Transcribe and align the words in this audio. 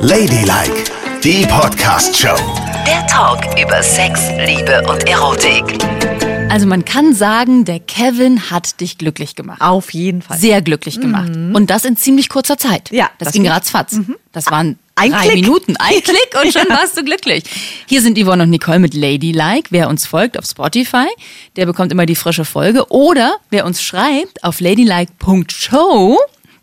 Ladylike, 0.00 0.90
die 1.22 1.46
Podcast-Show. 1.46 2.34
Der 2.84 3.06
Talk 3.06 3.44
über 3.62 3.80
Sex, 3.84 4.20
Liebe 4.44 4.82
und 4.90 5.08
Erotik. 5.08 5.78
Also 6.50 6.66
man 6.66 6.84
kann 6.84 7.14
sagen, 7.14 7.64
der 7.64 7.78
Kevin 7.78 8.50
hat 8.50 8.80
dich 8.80 8.98
glücklich 8.98 9.36
gemacht. 9.36 9.60
Auf 9.60 9.94
jeden 9.94 10.22
Fall. 10.22 10.38
Sehr 10.38 10.60
glücklich 10.60 11.00
gemacht. 11.00 11.28
Und 11.36 11.70
das 11.70 11.84
in 11.84 11.96
ziemlich 11.96 12.28
kurzer 12.28 12.58
Zeit. 12.58 12.90
Ja, 12.90 13.10
Das, 13.18 13.26
das 13.26 13.32
ging 13.34 13.46
ratzfatz. 13.48 14.00
Das 14.32 14.50
waren 14.50 14.76
Ein 14.96 15.12
drei 15.12 15.28
Klick. 15.28 15.34
Minuten. 15.44 15.76
Ein 15.76 15.92
Klick 16.02 16.36
und 16.42 16.52
schon 16.52 16.68
warst 16.70 16.96
du 16.98 17.04
glücklich. 17.04 17.44
Hier 17.86 18.02
sind 18.02 18.18
Yvonne 18.18 18.42
und 18.42 18.50
Nicole 18.50 18.80
mit 18.80 18.94
Ladylike. 18.94 19.68
Wer 19.70 19.88
uns 19.88 20.04
folgt 20.04 20.36
auf 20.36 20.46
Spotify, 20.46 21.06
der 21.54 21.66
bekommt 21.66 21.92
immer 21.92 22.06
die 22.06 22.16
frische 22.16 22.44
Folge. 22.44 22.90
Oder 22.90 23.36
wer 23.50 23.66
uns 23.66 23.82
schreibt 23.82 24.42
auf 24.42 24.58
ladylike.show, 24.60 26.18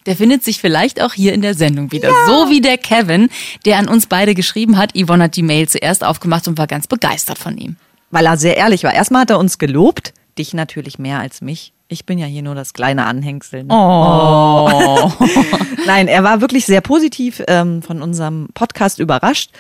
der 0.06 0.16
findet 0.16 0.44
sich 0.44 0.60
vielleicht 0.60 1.02
auch 1.02 1.14
hier 1.14 1.34
in 1.34 1.42
der 1.42 1.54
Sendung 1.54 1.92
wieder. 1.92 2.10
So 2.28 2.50
wie 2.50 2.62
der 2.62 2.78
Kevin, 2.78 3.30
der 3.66 3.78
an 3.78 3.88
uns 3.88 4.08
beide 4.08 4.36
geschrieben 4.36 4.78
hat. 4.78 4.94
Yvonne 4.96 5.26
hat 5.26 5.36
die 5.36 5.44
Mail 5.44 5.68
zuerst 5.68 6.04
aufgemacht 6.04 6.48
und 6.48 6.58
war 6.58 6.68
ganz 6.68 6.88
begeistert 6.88 7.38
von 7.38 7.58
ihm. 7.58 7.78
Weil 8.12 8.26
er 8.26 8.38
sehr 8.38 8.58
ehrlich 8.58 8.84
war. 8.84 8.94
Erstmal 8.94 9.22
hat 9.22 9.30
er 9.30 9.40
uns 9.40 9.58
gelobt. 9.58 10.14
Dich 10.38 10.54
natürlich 10.54 11.00
mehr 11.00 11.20
als 11.20 11.42
mich. 11.42 11.74
Ich 11.88 12.06
bin 12.06 12.18
ja 12.18 12.26
hier 12.26 12.42
nur 12.42 12.56
das 12.56 12.74
kleine 12.74 13.06
Anhängsel. 13.06 13.64
Ne? 13.64 13.74
Oh. 13.74 15.12
Nein, 15.86 16.08
er 16.08 16.24
war 16.24 16.42
wirklich 16.42 16.66
sehr 16.66 16.82
positiv 16.82 17.44
ähm, 17.48 17.82
von 17.82 18.02
unserem 18.02 18.48
Podcast 18.54 19.00
überrascht 19.00 19.52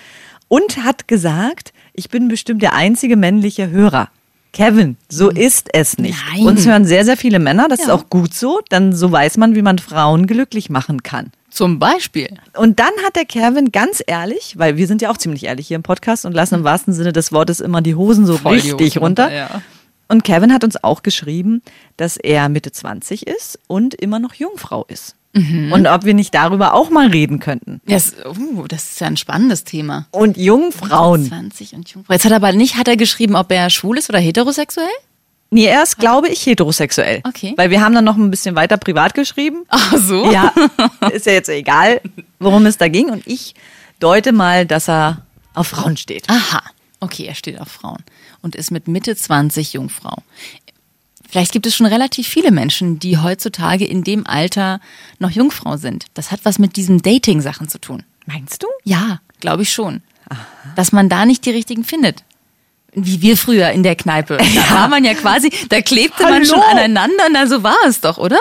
und 0.48 0.84
hat 0.84 1.08
gesagt, 1.08 1.72
ich 1.94 2.10
bin 2.10 2.28
bestimmt 2.28 2.62
der 2.62 2.74
einzige 2.74 3.16
männliche 3.16 3.70
Hörer. 3.70 4.10
Kevin, 4.56 4.96
so 5.10 5.30
ist 5.30 5.68
es 5.74 5.98
nicht. 5.98 6.18
Nein. 6.34 6.48
Uns 6.48 6.66
hören 6.66 6.86
sehr, 6.86 7.04
sehr 7.04 7.18
viele 7.18 7.40
Männer. 7.40 7.68
Das 7.68 7.80
ist 7.82 7.88
Ja. 7.90 7.94
auch 7.94 8.10
gut 8.10 8.34
so, 8.34 8.62
denn 8.72 8.94
so 8.94 9.12
weiß 9.12 9.36
man, 9.36 9.54
wie 9.54 9.62
man 9.62 9.80
Frauen 9.80 10.28
glücklich 10.28 10.70
machen 10.70 11.04
kann. 11.04 11.32
Zum 11.50 11.78
Beispiel. 11.78 12.30
Und 12.58 12.80
dann 12.80 12.92
hat 13.06 13.18
der 13.18 13.26
Kevin 13.26 13.74
ganz 13.74 14.02
ehrlich, 14.08 14.56
weil 14.58 14.78
wir 14.78 14.88
sind 14.88 15.02
ja 15.02 15.10
auch 15.12 15.18
ziemlich 15.18 15.44
ehrlich 15.44 15.68
hier 15.68 15.76
im 15.76 15.84
Podcast 15.84 16.26
und 16.26 16.32
lassen 16.32 16.56
im 16.56 16.64
wahrsten 16.64 16.94
Sinne 16.94 17.12
des 17.12 17.34
Wortes 17.34 17.60
immer 17.60 17.82
die 17.82 17.96
Hosen 17.96 18.26
so 18.26 18.38
Voll 18.38 18.54
richtig 18.54 18.74
Hosen 18.96 19.00
runter. 19.00 19.24
runter, 19.26 19.36
ja. 19.36 19.62
Und 20.08 20.24
Kevin 20.24 20.54
hat 20.54 20.64
uns 20.64 20.82
auch 20.82 21.04
geschrieben, 21.04 21.62
dass 21.98 22.16
er 22.16 22.48
Mitte 22.48 22.72
20 22.72 23.28
ist 23.28 23.60
und 23.68 23.94
immer 23.94 24.20
noch 24.20 24.36
Jungfrau 24.36 24.86
ist. 24.88 25.16
Mhm. 25.36 25.72
Und 25.74 25.88
ob 25.88 26.06
wir 26.06 26.14
nicht 26.14 26.34
darüber 26.34 26.74
auch 26.74 26.90
mal 26.90 27.08
reden 27.08 27.40
könnten. 27.40 27.82
Das, 27.86 28.16
uh, 28.26 28.66
das 28.68 28.92
ist 28.92 29.02
ja 29.02 29.08
ein 29.08 29.18
spannendes 29.18 29.66
Thema. 29.66 30.08
Und 30.12 30.38
Jungfrauen. 30.38 31.28
20 31.28 31.74
und 31.76 31.90
Jungfrau. 31.90 32.14
Jetzt 32.14 32.24
hat 32.26 32.32
er 32.32 32.38
aber 32.38 32.54
nicht, 32.54 32.78
hat 32.78 32.88
er 32.88 32.96
geschrieben, 32.96 33.36
ob 33.36 33.52
er 33.52 33.70
schwul 33.70 33.98
ist 33.98 34.10
oder 34.10 34.20
heterosexuell? 34.20 34.88
Nee, 35.52 35.66
er 35.66 35.84
ist, 35.84 36.00
glaube 36.00 36.30
ich, 36.30 36.46
heterosexuell. 36.46 37.22
Okay. 37.24 37.54
Weil 37.58 37.70
wir 37.70 37.82
haben 37.82 37.94
dann 37.94 38.06
noch 38.06 38.16
ein 38.16 38.32
bisschen 38.32 38.56
weiter 38.56 38.78
privat 38.78 39.14
geschrieben. 39.14 39.66
Ach 39.68 39.98
so. 39.98 40.32
Ja, 40.32 40.54
ist 41.12 41.26
ja 41.26 41.34
jetzt 41.34 41.50
egal, 41.50 42.02
worum 42.40 42.66
es 42.66 42.78
da 42.78 42.88
ging. 42.88 43.10
Und 43.10 43.28
ich 43.28 43.56
deute 44.00 44.32
mal, 44.32 44.66
dass 44.66 44.90
er 44.90 45.26
auf 45.54 45.68
Frauen 45.68 45.98
steht. 45.98 46.30
Aha. 46.30 46.64
Okay, 47.02 47.26
er 47.26 47.36
steht 47.36 47.60
auf 47.60 47.68
Frauen 47.68 48.04
und 48.42 48.56
ist 48.56 48.72
mit 48.72 48.88
Mitte 48.88 49.16
20 49.16 49.74
Jungfrau. 49.74 50.18
Vielleicht 51.36 51.52
gibt 51.52 51.66
es 51.66 51.76
schon 51.76 51.86
relativ 51.86 52.30
viele 52.30 52.50
Menschen, 52.50 52.98
die 52.98 53.18
heutzutage 53.18 53.84
in 53.84 54.06
dem 54.06 54.26
Alter 54.26 54.80
noch 55.20 55.32
Jungfrau 55.32 55.76
sind. 55.76 56.06
Das 56.14 56.32
hat 56.32 56.40
was 56.44 56.60
mit 56.60 56.78
diesen 56.78 57.02
Dating-Sachen 57.02 57.68
zu 57.68 57.78
tun. 57.78 58.04
Meinst 58.26 58.64
du? 58.64 58.68
Ja, 58.86 59.20
glaube 59.42 59.64
ich 59.64 59.70
schon. 59.74 60.02
Dass 60.78 60.94
man 60.94 61.10
da 61.10 61.26
nicht 61.26 61.46
die 61.46 61.50
richtigen 61.50 61.84
findet. 61.84 62.24
Wie 62.94 63.22
wir 63.22 63.36
früher 63.36 63.72
in 63.72 63.84
der 63.84 63.98
Kneipe. 63.98 64.38
Da 64.56 64.76
war 64.76 64.88
man 64.88 65.04
ja 65.04 65.14
quasi, 65.14 65.52
da 65.68 65.82
klebte 65.82 66.24
man 66.24 66.36
Hallo. 66.36 66.46
schon 66.46 66.62
aneinander, 66.62 67.26
na 67.30 67.48
so 67.48 67.64
war 67.64 67.76
es 67.86 68.00
doch, 68.00 68.18
oder? 68.18 68.40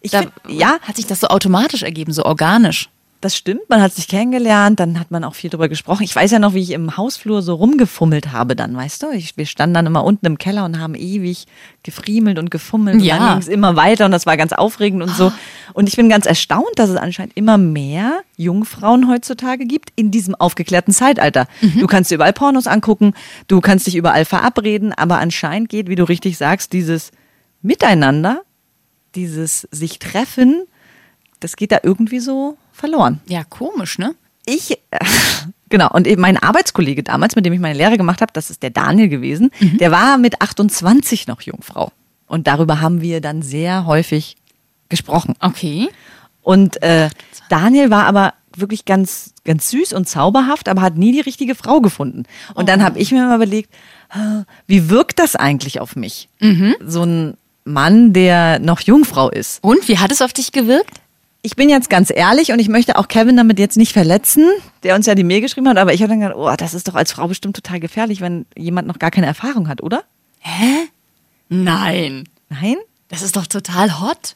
Ich 0.00 0.10
Da, 0.10 0.22
find, 0.22 0.32
ja, 0.48 0.80
Hat 0.80 0.96
sich 0.96 1.06
das 1.06 1.20
so 1.20 1.28
automatisch 1.28 1.84
ergeben, 1.84 2.12
so 2.12 2.24
organisch. 2.24 2.88
Das 3.26 3.36
stimmt. 3.36 3.68
Man 3.68 3.82
hat 3.82 3.92
sich 3.92 4.06
kennengelernt, 4.06 4.78
dann 4.78 5.00
hat 5.00 5.10
man 5.10 5.24
auch 5.24 5.34
viel 5.34 5.50
drüber 5.50 5.68
gesprochen. 5.68 6.04
Ich 6.04 6.14
weiß 6.14 6.30
ja 6.30 6.38
noch, 6.38 6.54
wie 6.54 6.60
ich 6.60 6.70
im 6.70 6.96
Hausflur 6.96 7.42
so 7.42 7.54
rumgefummelt 7.54 8.30
habe 8.30 8.54
dann, 8.54 8.76
weißt 8.76 9.02
du? 9.02 9.10
Ich, 9.10 9.36
wir 9.36 9.46
standen 9.46 9.74
dann 9.74 9.86
immer 9.86 10.04
unten 10.04 10.26
im 10.26 10.38
Keller 10.38 10.64
und 10.64 10.78
haben 10.78 10.94
ewig 10.94 11.46
gefriemelt 11.82 12.38
und 12.38 12.52
gefummelt. 12.52 13.02
Ja. 13.02 13.14
Und 13.14 13.20
dann 13.20 13.30
ging 13.32 13.38
es 13.40 13.48
immer 13.48 13.74
weiter 13.74 14.04
und 14.04 14.12
das 14.12 14.26
war 14.26 14.36
ganz 14.36 14.52
aufregend 14.52 15.02
und 15.02 15.10
so. 15.10 15.32
Und 15.72 15.88
ich 15.88 15.96
bin 15.96 16.08
ganz 16.08 16.24
erstaunt, 16.24 16.70
dass 16.76 16.88
es 16.88 16.96
anscheinend 16.96 17.36
immer 17.36 17.58
mehr 17.58 18.20
Jungfrauen 18.36 19.08
heutzutage 19.08 19.66
gibt 19.66 19.90
in 19.96 20.12
diesem 20.12 20.36
aufgeklärten 20.36 20.94
Zeitalter. 20.94 21.48
Du 21.60 21.88
kannst 21.88 22.12
dir 22.12 22.14
überall 22.14 22.32
Pornos 22.32 22.68
angucken, 22.68 23.12
du 23.48 23.60
kannst 23.60 23.88
dich 23.88 23.96
überall 23.96 24.24
verabreden, 24.24 24.92
aber 24.92 25.18
anscheinend 25.18 25.68
geht, 25.68 25.88
wie 25.88 25.96
du 25.96 26.04
richtig 26.04 26.38
sagst, 26.38 26.72
dieses 26.72 27.10
Miteinander, 27.60 28.42
dieses 29.16 29.66
sich 29.72 29.98
treffen, 29.98 30.62
das 31.40 31.56
geht 31.56 31.72
da 31.72 31.78
irgendwie 31.82 32.20
so 32.20 32.56
verloren. 32.72 33.20
Ja, 33.26 33.44
komisch, 33.44 33.98
ne? 33.98 34.14
Ich, 34.46 34.72
äh, 34.72 34.76
genau, 35.68 35.90
und 35.90 36.06
eben 36.06 36.22
mein 36.22 36.36
Arbeitskollege 36.36 37.02
damals, 37.02 37.36
mit 37.36 37.46
dem 37.46 37.52
ich 37.52 37.60
meine 37.60 37.78
Lehre 37.78 37.96
gemacht 37.96 38.20
habe, 38.20 38.32
das 38.32 38.50
ist 38.50 38.62
der 38.62 38.70
Daniel 38.70 39.08
gewesen, 39.08 39.50
der 39.60 39.90
war 39.90 40.18
mit 40.18 40.40
28 40.40 41.26
noch 41.26 41.40
Jungfrau. 41.42 41.92
Und 42.26 42.46
darüber 42.46 42.80
haben 42.80 43.00
wir 43.00 43.20
dann 43.20 43.42
sehr 43.42 43.86
häufig 43.86 44.36
gesprochen. 44.88 45.34
Okay. 45.40 45.88
Und 46.42 46.82
äh, 46.82 47.10
Daniel 47.48 47.90
war 47.90 48.04
aber 48.04 48.34
wirklich 48.56 48.84
ganz, 48.84 49.34
ganz 49.44 49.70
süß 49.70 49.92
und 49.92 50.08
zauberhaft, 50.08 50.68
aber 50.68 50.82
hat 50.82 50.96
nie 50.96 51.12
die 51.12 51.20
richtige 51.20 51.54
Frau 51.54 51.80
gefunden. 51.80 52.24
Und 52.54 52.68
dann 52.68 52.82
habe 52.82 52.98
ich 52.98 53.12
mir 53.12 53.26
mal 53.26 53.36
überlegt, 53.36 53.70
wie 54.66 54.88
wirkt 54.88 55.18
das 55.18 55.36
eigentlich 55.36 55.80
auf 55.80 55.96
mich? 55.96 56.28
So 56.86 57.02
ein 57.02 57.36
Mann, 57.64 58.12
der 58.12 58.58
noch 58.60 58.80
Jungfrau 58.80 59.28
ist. 59.30 59.62
Und 59.62 59.88
wie 59.88 59.98
hat 59.98 60.12
es 60.12 60.22
auf 60.22 60.32
dich 60.32 60.52
gewirkt? 60.52 61.00
Ich 61.46 61.54
bin 61.54 61.68
jetzt 61.68 61.88
ganz 61.88 62.10
ehrlich 62.12 62.50
und 62.50 62.58
ich 62.58 62.68
möchte 62.68 62.98
auch 62.98 63.06
Kevin 63.06 63.36
damit 63.36 63.60
jetzt 63.60 63.76
nicht 63.76 63.92
verletzen, 63.92 64.48
der 64.82 64.96
uns 64.96 65.06
ja 65.06 65.14
die 65.14 65.22
Mail 65.22 65.40
geschrieben 65.40 65.68
hat, 65.68 65.78
aber 65.78 65.94
ich 65.94 66.02
habe 66.02 66.08
dann 66.08 66.18
gedacht, 66.18 66.36
oh, 66.36 66.52
das 66.56 66.74
ist 66.74 66.88
doch 66.88 66.96
als 66.96 67.12
Frau 67.12 67.28
bestimmt 67.28 67.54
total 67.54 67.78
gefährlich, 67.78 68.20
wenn 68.20 68.46
jemand 68.56 68.88
noch 68.88 68.98
gar 68.98 69.12
keine 69.12 69.28
Erfahrung 69.28 69.68
hat, 69.68 69.80
oder? 69.80 70.02
Nein. 71.48 72.24
Nein? 72.48 72.74
Das 73.06 73.22
ist 73.22 73.36
doch 73.36 73.46
total 73.46 74.00
hot. 74.00 74.34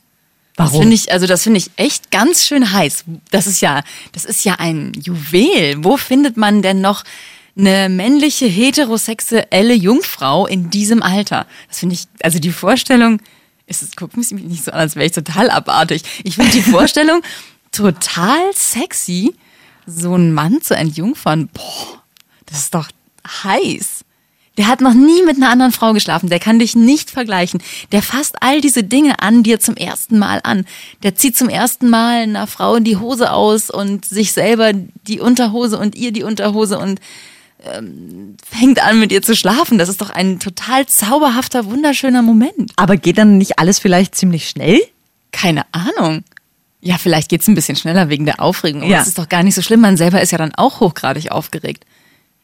Warum? 0.54 0.70
Das 0.70 0.81
finde 0.81 0.94
ich, 0.94 1.12
also 1.12 1.26
das 1.26 1.43
finde 1.43 1.59
ich 1.59 1.72
echt 1.75 2.12
ganz 2.12 2.44
schön 2.44 2.70
heiß. 2.70 3.03
Das 3.32 3.49
ist 3.49 3.60
ja, 3.60 3.82
das 4.12 4.25
ist 4.25 4.44
ja 4.44 4.60
ein 4.60 4.93
Juwel. 4.94 5.82
Wo 5.82 5.97
findet 5.97 6.37
man 6.37 6.62
denn 6.62 6.81
noch 6.81 7.03
eine 7.59 7.88
männliche 7.88 8.47
heterosexuelle 8.47 9.75
Jungfrau 9.75 10.47
in 10.47 10.70
diesem 10.70 11.03
Alter? 11.03 11.49
Das 11.66 11.81
finde 11.81 11.97
ich, 11.97 12.04
also 12.22 12.38
die 12.38 12.53
Vorstellung, 12.53 13.20
ist 13.70 13.82
es, 13.82 13.97
guck 13.97 14.16
mich 14.16 14.31
nicht 14.32 14.64
so 14.64 14.72
an, 14.72 14.81
als 14.81 14.97
wäre 14.97 15.06
ich 15.06 15.12
total 15.12 15.48
abartig. 15.48 16.03
Ich 16.25 16.34
finde 16.34 16.50
die 16.50 16.62
Vorstellung 16.62 17.22
total 17.72 18.53
sexy, 18.53 19.34
so 19.86 20.14
einen 20.14 20.34
Mann 20.34 20.60
zu 20.60 20.76
entjungfern. 20.76 21.48
Boah, 21.48 22.03
das 22.47 22.58
ist 22.58 22.75
doch 22.75 22.88
heiß. 23.44 24.04
Der 24.58 24.66
hat 24.66 24.81
noch 24.81 24.92
nie 24.92 25.22
mit 25.22 25.36
einer 25.36 25.48
anderen 25.48 25.72
Frau 25.72 25.92
geschlafen. 25.92 26.28
Der 26.28 26.41
kann 26.41 26.58
dich 26.58 26.75
nicht 26.75 27.10
vergleichen. 27.10 27.62
Der 27.92 28.03
fasst 28.03 28.42
all 28.42 28.60
diese 28.60 28.82
Dinge 28.82 29.20
an 29.22 29.42
dir 29.42 29.60
zum 29.60 29.76
ersten 29.76 30.19
Mal 30.19 30.41
an. 30.42 30.66
Der 31.02 31.14
zieht 31.14 31.37
zum 31.37 31.48
ersten 31.48 31.88
Mal 31.88 32.25
einer 32.25 32.47
Frau 32.47 32.78
die 32.81 32.97
Hose 32.97 33.32
aus 33.32 33.70
und 33.70 34.04
sich 34.04 34.32
selber 34.32 34.72
die 34.75 35.20
Unterhose 35.20 35.78
und 35.78 35.94
ihr 35.94 36.12
die 36.12 36.25
Unterhose 36.25 36.78
und 36.78 37.00
ähm, 37.65 38.37
fängt 38.48 38.82
an 38.82 39.00
mit 39.00 39.12
ihr 39.12 39.22
zu 39.22 39.34
schlafen. 39.37 39.78
Das 39.78 39.88
ist 39.88 40.00
doch 40.00 40.10
ein 40.10 40.38
total 40.41 40.87
zauberhafter, 40.87 41.65
wunderschöner 41.66 42.22
Moment. 42.22 42.72
Aber 42.76 42.97
geht 42.97 43.19
dann 43.19 43.38
nicht 43.38 43.59
alles 43.59 43.78
vielleicht 43.78 44.15
ziemlich 44.15 44.48
schnell? 44.48 44.81
Keine 45.32 45.62
Ahnung. 45.72 46.25
Ja, 46.81 46.97
vielleicht 46.99 47.28
geht's 47.28 47.47
ein 47.47 47.54
bisschen 47.54 47.76
schneller 47.76 48.09
wegen 48.09 48.25
der 48.25 48.41
Aufregung. 48.41 48.82
Aber 48.82 48.91
Ja. 48.91 48.99
das 48.99 49.09
ist 49.09 49.19
doch 49.19 49.28
gar 49.28 49.43
nicht 49.43 49.54
so 49.54 49.62
schlimm. 49.62 49.81
Man 49.81 49.97
selber 49.97 50.20
ist 50.22 50.32
ja 50.32 50.38
dann 50.38 50.54
auch 50.54 50.81
hochgradig 50.81 51.31
aufgeregt. 51.31 51.84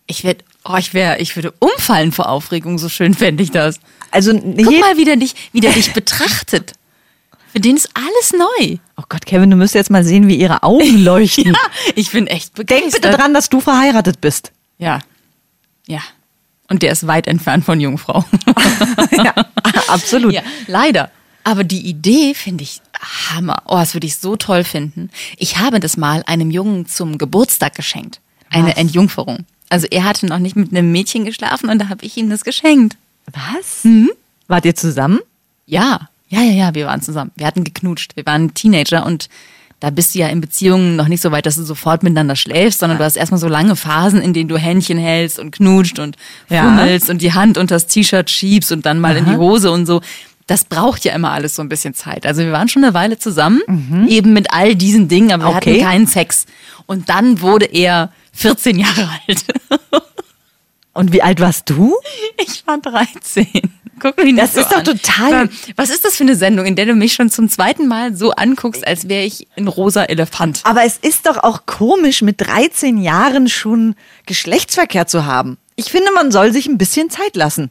Ich 0.06 0.22
werd, 0.25 0.44
oh, 0.65 0.76
ich 0.76 0.94
wäre, 0.94 1.19
ich 1.19 1.34
würde 1.37 1.53
umfallen 1.59 2.12
vor 2.12 2.28
Aufregung. 2.28 2.78
So 2.78 2.88
schön 2.88 3.15
fände 3.15 3.43
ich 3.43 3.50
das. 3.50 3.81
Also 4.10 4.32
Guck 4.34 4.56
mal, 4.81 4.97
wie 4.97 5.05
der 5.05 5.16
dich, 5.16 5.34
wie 5.53 5.60
der 5.60 5.72
dich 5.72 5.93
betrachtet. 5.93 6.75
Für 7.53 7.60
den 7.60 7.76
ist 7.76 7.88
alles 7.94 8.34
neu. 8.34 8.76
Oh 8.99 9.05
Gott, 9.09 9.25
Kevin, 9.25 9.50
du 9.50 9.56
müsstest 9.56 9.75
jetzt 9.76 9.91
mal 9.91 10.05
sehen, 10.05 10.28
wie 10.28 10.37
ihre 10.37 10.62
Augen 10.62 10.99
leuchten. 11.03 11.55
Ja, 11.55 11.60
ich 11.94 12.10
bin 12.10 12.26
echt 12.26 12.56
Denk 12.59 12.69
begeistert. 12.69 13.02
bitte 13.02 13.17
dran, 13.17 13.32
dass 13.35 13.49
du 13.49 13.61
verheiratet 13.61 14.20
bist. 14.20 14.52
Ja, 14.79 15.00
ja. 15.87 16.00
Und 16.69 16.83
der 16.83 16.93
ist 16.93 17.06
weit 17.06 17.27
entfernt 17.29 17.65
von 17.65 17.81
Jungfrau. 17.81 18.25
ja, 19.12 19.35
absolut. 19.88 20.33
Ja, 20.33 20.43
leider. 20.67 21.11
Aber 21.44 21.62
die 21.62 21.87
Idee 21.87 22.35
finde 22.35 22.65
ich 22.65 22.81
Hammer. 23.31 23.62
Oh, 23.67 23.77
das 23.77 23.94
würde 23.94 24.09
ich 24.09 24.17
so 24.17 24.35
toll 24.35 24.65
finden. 24.65 25.11
Ich 25.37 25.59
habe 25.59 25.79
das 25.79 25.97
mal 25.97 26.25
einem 26.27 26.50
Jungen 26.50 26.87
zum 26.87 27.19
Geburtstag 27.19 27.77
geschenkt. 27.77 28.21
Eine 28.50 28.71
Was? 28.71 28.77
Entjungferung. 28.77 29.47
Also 29.69 29.87
er 29.88 30.05
hatte 30.05 30.27
noch 30.27 30.41
nicht 30.41 30.56
mit 30.56 30.73
einem 30.73 30.91
Mädchen 30.91 31.25
geschlafen 31.25 31.71
und 31.71 31.79
da 31.79 31.88
habe 31.88 32.05
ich 32.05 32.17
ihm 32.17 32.31
das 32.31 32.43
geschenkt. 32.43 32.97
Was? 33.33 33.85
Mhm. 33.85 34.11
Wart 34.49 34.65
ihr 34.65 34.75
zusammen? 34.75 35.21
Ja, 35.67 36.09
ja, 36.29 36.43
ja, 36.43 36.53
ja, 36.53 36.75
wir 36.75 36.87
waren 36.87 37.03
zusammen. 37.03 37.31
Wir 37.37 37.47
hatten 37.47 37.65
geknutscht. 37.65 38.17
Wir 38.17 38.27
waren 38.27 38.55
Teenager 38.55 39.06
und 39.06 39.29
da 39.81 39.90
bist 39.90 40.14
du 40.14 40.20
ja 40.20 40.28
in 40.28 40.40
Beziehungen 40.40 40.96
noch 40.96 41.06
nicht 41.08 41.23
so 41.23 41.31
weit, 41.32 41.44
dass 41.46 41.56
du 41.56 41.62
sofort 41.62 42.02
miteinander 42.02 42.34
schläfst, 42.37 42.81
sondern 42.81 42.99
du 42.99 43.05
hast 43.05 43.17
erstmal 43.17 43.40
so 43.40 43.49
lange 43.49 43.76
Phasen, 43.76 44.23
in 44.23 44.32
denen 44.32 44.49
du 44.49 44.56
Händchen 44.56 44.96
hältst 44.99 45.38
und 45.38 45.50
knutscht 45.50 45.99
und 45.99 46.17
Ja. 46.49 46.62
fummelst 46.64 47.11
und 47.11 47.20
die 47.20 47.34
Hand 47.34 47.58
unter 47.58 47.75
das 47.75 47.87
T-Shirt 47.87 48.31
schiebst 48.31 48.73
und 48.73 48.87
dann 48.87 49.00
mal 49.00 49.17
in 49.17 49.26
die 49.26 49.37
Hose 49.37 49.70
und 49.70 49.87
so. 49.87 50.00
das 50.49 50.64
braucht 50.64 51.05
ja 51.05 51.12
immer 51.12 51.32
alles 51.32 51.56
so 51.56 51.62
ein 51.62 51.69
bisschen 51.69 51.93
Zeit. 51.93 52.25
Also 52.25 52.40
wir 52.43 52.52
waren 52.52 52.69
schon 52.69 52.84
eine 52.84 52.94
Weile 52.94 53.19
zusammen, 53.19 53.61
eben 54.08 54.32
mit 54.32 54.52
all 54.52 54.76
diesen 54.76 55.08
Dingen, 55.08 55.32
aber 55.32 55.43
wir 55.44 55.50
Mhm. 55.50 55.56
Okay. 55.56 55.73
hatten 55.81 55.84
keinen 55.90 56.06
Sex. 56.06 56.46
Und 56.87 57.08
dann 57.08 57.40
wurde 57.40 57.64
er 57.67 58.12
14 58.32 58.78
Jahre 58.78 59.08
alt. 59.28 59.44
Und 60.96 61.12
wie 61.12 61.22
alt 61.22 61.40
warst 61.40 61.69
du? 61.70 61.94
Ich 62.38 62.66
war 62.66 62.78
13. 62.78 63.46
Guck 63.98 64.16
mich 64.19 64.26
nicht 64.34 64.38
Das 64.38 64.54
so 64.54 64.60
ist 64.60 64.70
doch 64.70 64.78
an. 64.78 64.84
total- 64.84 65.48
Was 65.76 65.88
ist 65.90 66.04
das 66.04 66.16
für 66.16 66.22
eine 66.25 66.37
Sendung, 66.37 66.66
in 66.66 66.76
der 66.76 66.84
du 66.87 66.94
mich 66.94 67.14
schon 67.14 67.31
zum 67.31 67.48
zweiten 67.48 67.87
Mal 67.88 68.14
so 68.14 68.32
anguckst, 68.32 68.87
als 68.87 69.08
wäre 69.08 69.25
ich 69.25 69.48
ein 69.56 69.69
rosa 69.69 70.04
Elefant? 70.04 70.60
Aber 70.64 70.84
es 70.84 70.98
ist 70.98 71.26
doch 71.26 71.38
auch 71.38 71.64
komisch, 71.66 72.20
mit 72.22 72.40
13 72.43 72.98
Jahren 72.98 73.48
schon 73.48 73.94
Geschlechtsverkehr 74.26 75.06
zu 75.06 75.25
haben. 75.25 75.56
Ich 75.76 75.87
finde, 75.87 76.12
man 76.12 76.31
soll 76.31 76.52
sich 76.52 76.66
ein 76.66 76.76
bisschen 76.78 77.08
Zeit 77.10 77.37
lassen. 77.37 77.70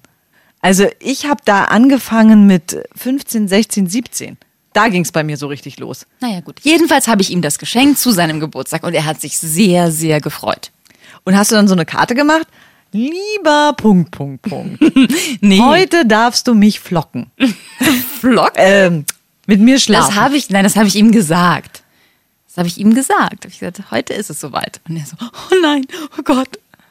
Also 0.62 0.88
ich 1.00 1.28
habe 1.28 1.42
da 1.45 1.66
angefangen 1.66 2.48
mit 2.48 2.75
15, 2.95 3.48
16, 3.48 3.88
17. 3.88 4.38
Da 4.74 4.88
ging 4.88 5.04
es 5.04 5.12
bei 5.12 5.24
mir 5.24 5.38
so 5.38 5.48
richtig 5.48 5.80
los. 5.80 6.07
Naja, 6.21 6.39
gut. 6.42 6.60
Jedenfalls 6.63 7.07
habe 7.07 7.21
ich 7.21 7.30
ihm 7.30 7.42
das 7.44 7.60
geschenkt 7.60 8.00
zu 8.00 8.12
seinem 8.12 8.39
Geburtstag 8.39 8.83
und 8.83 8.94
er 8.95 9.06
hat 9.06 9.21
sich 9.21 9.38
sehr, 9.38 9.92
sehr 9.92 10.19
gefreut. 10.21 10.71
Und 11.24 11.38
hast 11.38 11.51
du 11.51 11.56
dann 11.56 11.68
so 11.68 11.74
eine 11.75 11.86
Karte 11.86 12.16
gemacht? 12.16 12.48
Lieber 12.95 13.74
Punkt, 13.75 14.12
Punkt, 14.12 14.42
Punkt. 14.44 14.81
Nee, 15.42 15.59
Heute 15.59 16.06
darfst 16.06 16.47
du 16.47 16.53
mich 16.53 16.80
flocken. 16.80 17.30
Flock. 18.21 18.53
Ähm, 18.56 19.03
mit 19.47 19.59
mir 19.59 19.80
schlafen. 19.80 20.15
Das 20.15 20.15
habe 20.24 20.38
ich, 20.38 20.50
nein, 20.50 20.63
das 20.63 20.77
habe 20.77 20.88
ich 20.88 20.95
ihm 20.95 21.12
gesagt. 21.12 21.83
Das 22.47 22.57
habe 22.57 22.68
ich 22.69 22.77
ihm 22.77 22.95
gesagt. 22.95 23.44
Hab 23.44 23.51
ich 23.51 23.59
gesagt, 23.59 23.92
heute 23.92 24.13
ist 24.13 24.30
es 24.30 24.39
soweit. 24.39 24.80
Und 24.88 24.95
er 24.95 25.06
so, 25.06 25.18
oh 25.19 25.56
nein, 25.62 25.86
oh 26.18 26.21
Gott. 26.24 26.47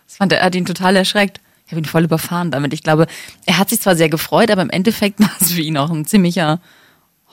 Das 0.07 0.17
fand 0.19 0.33
er, 0.33 0.41
er 0.41 0.47
hat 0.47 0.55
ihn 0.55 0.67
total 0.67 0.95
erschreckt. 0.95 1.41
Ich 1.67 1.73
habe 1.73 1.81
ihn 1.81 1.87
voll 1.87 2.05
überfahren 2.05 2.51
damit. 2.51 2.75
Ich 2.75 2.83
glaube, 2.83 3.07
er 3.47 3.57
hat 3.57 3.71
sich 3.71 3.81
zwar 3.81 3.97
sehr 3.97 4.11
gefreut, 4.11 4.51
aber 4.51 4.61
im 4.61 4.69
Endeffekt 4.71 5.21
war 5.21 5.31
es 5.41 5.53
für 5.53 5.63
ihn 5.63 5.79
auch 5.79 5.91
ein 5.91 6.05
ziemlicher 6.05 6.61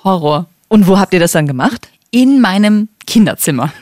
Horror. 0.06 0.46
Und 0.70 0.88
wo 0.88 0.98
habt 0.98 1.14
ihr 1.14 1.20
das 1.20 1.34
dann 1.34 1.46
gemacht? 1.46 1.90
In 2.10 2.40
meinem 2.40 2.88
Kinderzimmer. 3.06 3.74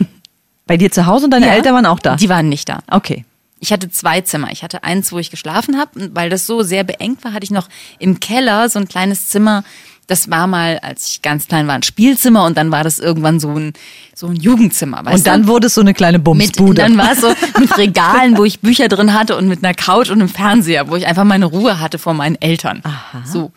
Bei 0.66 0.78
dir 0.78 0.92
zu 0.92 1.06
Hause 1.06 1.26
und 1.26 1.32
deine 1.32 1.46
Ja. 1.46 1.54
Eltern 1.54 1.76
waren 1.76 1.86
auch 1.86 2.00
da? 2.00 2.16
Die 2.16 2.30
waren 2.30 2.50
nicht 2.50 2.68
da. 2.70 2.82
okay. 2.90 3.24
Ich 3.60 3.72
hatte 3.74 3.90
zwei 3.90 4.22
Zimmer. 4.22 4.52
Ich 4.52 4.64
hatte 4.64 4.84
eins, 4.84 5.12
wo 5.12 5.20
ich 5.20 5.32
geschlafen 5.32 5.78
habe. 5.78 6.00
Und 6.00 6.16
weil 6.16 6.30
das 6.30 6.46
so 6.48 6.64
sehr 6.64 6.84
beengt 6.84 7.24
war, 7.24 7.34
hatte 7.34 7.44
ich 7.44 7.52
noch 7.52 7.68
im 8.00 8.20
Keller 8.20 8.70
so 8.70 8.80
ein 8.80 8.88
kleines 8.88 9.30
Zimmer. 9.30 9.64
Das 10.08 10.30
war 10.32 10.48
mal, 10.48 10.80
als 10.80 11.08
ich 11.12 11.22
ganz 11.22 11.48
klein 11.48 11.68
war, 11.68 11.76
ein 11.76 11.84
Spielzimmer 11.84 12.46
und 12.46 12.58
dann 12.58 12.72
war 12.72 12.84
das 12.84 12.98
irgendwann 12.98 13.40
so 13.40 13.50
ein, 13.56 13.74
so 14.16 14.26
ein 14.28 14.36
Jugendzimmer. 14.38 15.06
Weißt 15.06 15.18
Und 15.20 15.28
dann 15.28 15.44
du? 15.44 15.48
wurde 15.50 15.68
es 15.68 15.76
so 15.76 15.82
eine 15.82 15.94
kleine 15.94 16.18
mit, 16.18 16.24
Bumsbude. 16.24 16.82
dann 16.82 16.98
war 16.98 17.12
es 17.12 17.22
so 17.22 17.28
mit 17.60 17.78
Regalen, 17.78 18.36
wo 18.38 18.44
ich 18.44 18.60
Bücher 18.60 18.88
drin 18.88 19.14
hatte 19.14 19.38
und 19.38 19.48
mit 19.48 19.64
einer 19.64 19.76
Couch 19.76 20.10
und 20.10 20.20
einem 20.20 20.30
Fernseher, 20.30 20.88
wo 20.90 20.96
ich 20.96 21.06
einfach 21.06 21.26
meine 21.26 21.46
Ruhe 21.46 21.80
hatte 21.80 22.00
vor 22.00 22.16
meinen 22.16 22.42
Eltern. 22.42 22.82
Aha. 22.84 23.22
So. 23.24 23.52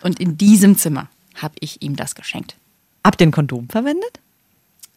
Und 0.00 0.18
in 0.20 0.38
diesem 0.38 0.78
Zimmer 0.78 1.08
habe 1.34 1.54
ich 1.60 1.82
ihm 1.82 1.96
das 1.96 2.14
geschenkt. 2.14 2.56
Habt 3.04 3.20
ihr 3.20 3.26
ein 3.26 3.30
Kondom 3.32 3.68
verwendet? 3.68 4.20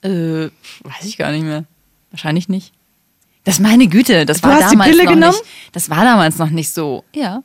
Äh, 0.04 0.52
weiß 0.88 1.04
ich 1.06 1.18
gar 1.18 1.32
nicht 1.32 1.44
mehr. 1.44 1.66
Wahrscheinlich 2.12 2.48
nicht. 2.48 2.72
Das 3.44 3.60
meine 3.60 3.88
Güte, 3.88 4.26
das 4.26 4.42
Du 4.42 4.48
war 4.48 4.56
hast 4.56 4.72
die 4.72 4.76
damals 4.76 4.92
Pille 4.92 5.04
noch 5.04 5.12
genommen? 5.14 5.38
nicht. 5.38 5.74
Das 5.74 5.90
war 5.90 6.04
damals 6.04 6.38
noch 6.38 6.50
nicht 6.50 6.70
so. 6.70 7.04
Ja. 7.14 7.44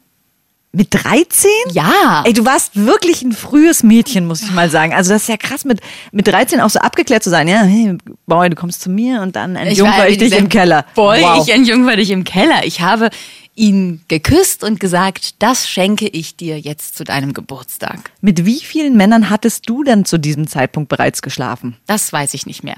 Mit 0.70 0.88
13? 0.92 1.50
Ja. 1.72 2.22
Ey, 2.26 2.34
du 2.34 2.44
warst 2.44 2.76
wirklich 2.76 3.22
ein 3.22 3.32
frühes 3.32 3.82
Mädchen, 3.82 4.26
muss 4.26 4.42
ich 4.42 4.50
mal 4.52 4.68
sagen. 4.70 4.92
Also 4.92 5.12
das 5.12 5.22
ist 5.22 5.28
ja 5.28 5.38
krass, 5.38 5.64
mit, 5.64 5.80
mit 6.12 6.28
13 6.28 6.60
auch 6.60 6.68
so 6.68 6.78
abgeklärt 6.78 7.24
zu 7.24 7.30
sein. 7.30 7.48
Ja, 7.48 7.62
hey, 7.62 7.96
Boy, 8.26 8.50
du 8.50 8.54
kommst 8.54 8.82
zu 8.82 8.90
mir 8.90 9.22
und 9.22 9.34
dann 9.34 9.56
entjungfer 9.56 10.08
ich, 10.08 10.18
dich 10.18 10.36
im 10.36 10.48
Keller. 10.48 10.84
Boy, 10.94 11.22
wow. 11.22 11.42
ich 11.42 11.52
entjungfer 11.52 11.96
dich 11.96 12.10
im 12.10 12.22
Keller. 12.22 12.64
Ich 12.64 12.80
habe 12.82 13.08
ihn 13.54 14.02
geküsst 14.08 14.62
und 14.62 14.78
gesagt, 14.78 15.42
das 15.42 15.68
schenke 15.68 16.06
ich 16.06 16.36
dir 16.36 16.60
jetzt 16.60 16.96
zu 16.96 17.02
deinem 17.02 17.32
Geburtstag. 17.32 18.12
Mit 18.20 18.44
wie 18.44 18.60
vielen 18.60 18.96
Männern 18.96 19.30
hattest 19.30 19.68
du 19.68 19.82
denn 19.82 20.04
zu 20.04 20.18
diesem 20.18 20.46
Zeitpunkt 20.46 20.90
bereits 20.90 21.22
geschlafen? 21.22 21.76
Das 21.86 22.12
weiß 22.12 22.34
ich 22.34 22.46
nicht 22.46 22.62
mehr. 22.62 22.76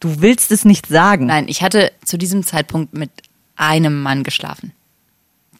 Du 0.00 0.20
willst 0.22 0.50
es 0.50 0.64
nicht 0.64 0.86
sagen. 0.86 1.26
Nein, 1.26 1.46
ich 1.48 1.62
hatte 1.62 1.92
zu 2.04 2.16
diesem 2.16 2.42
Zeitpunkt 2.44 2.94
mit 2.94 3.10
einem 3.56 4.02
Mann 4.02 4.22
geschlafen. 4.24 4.72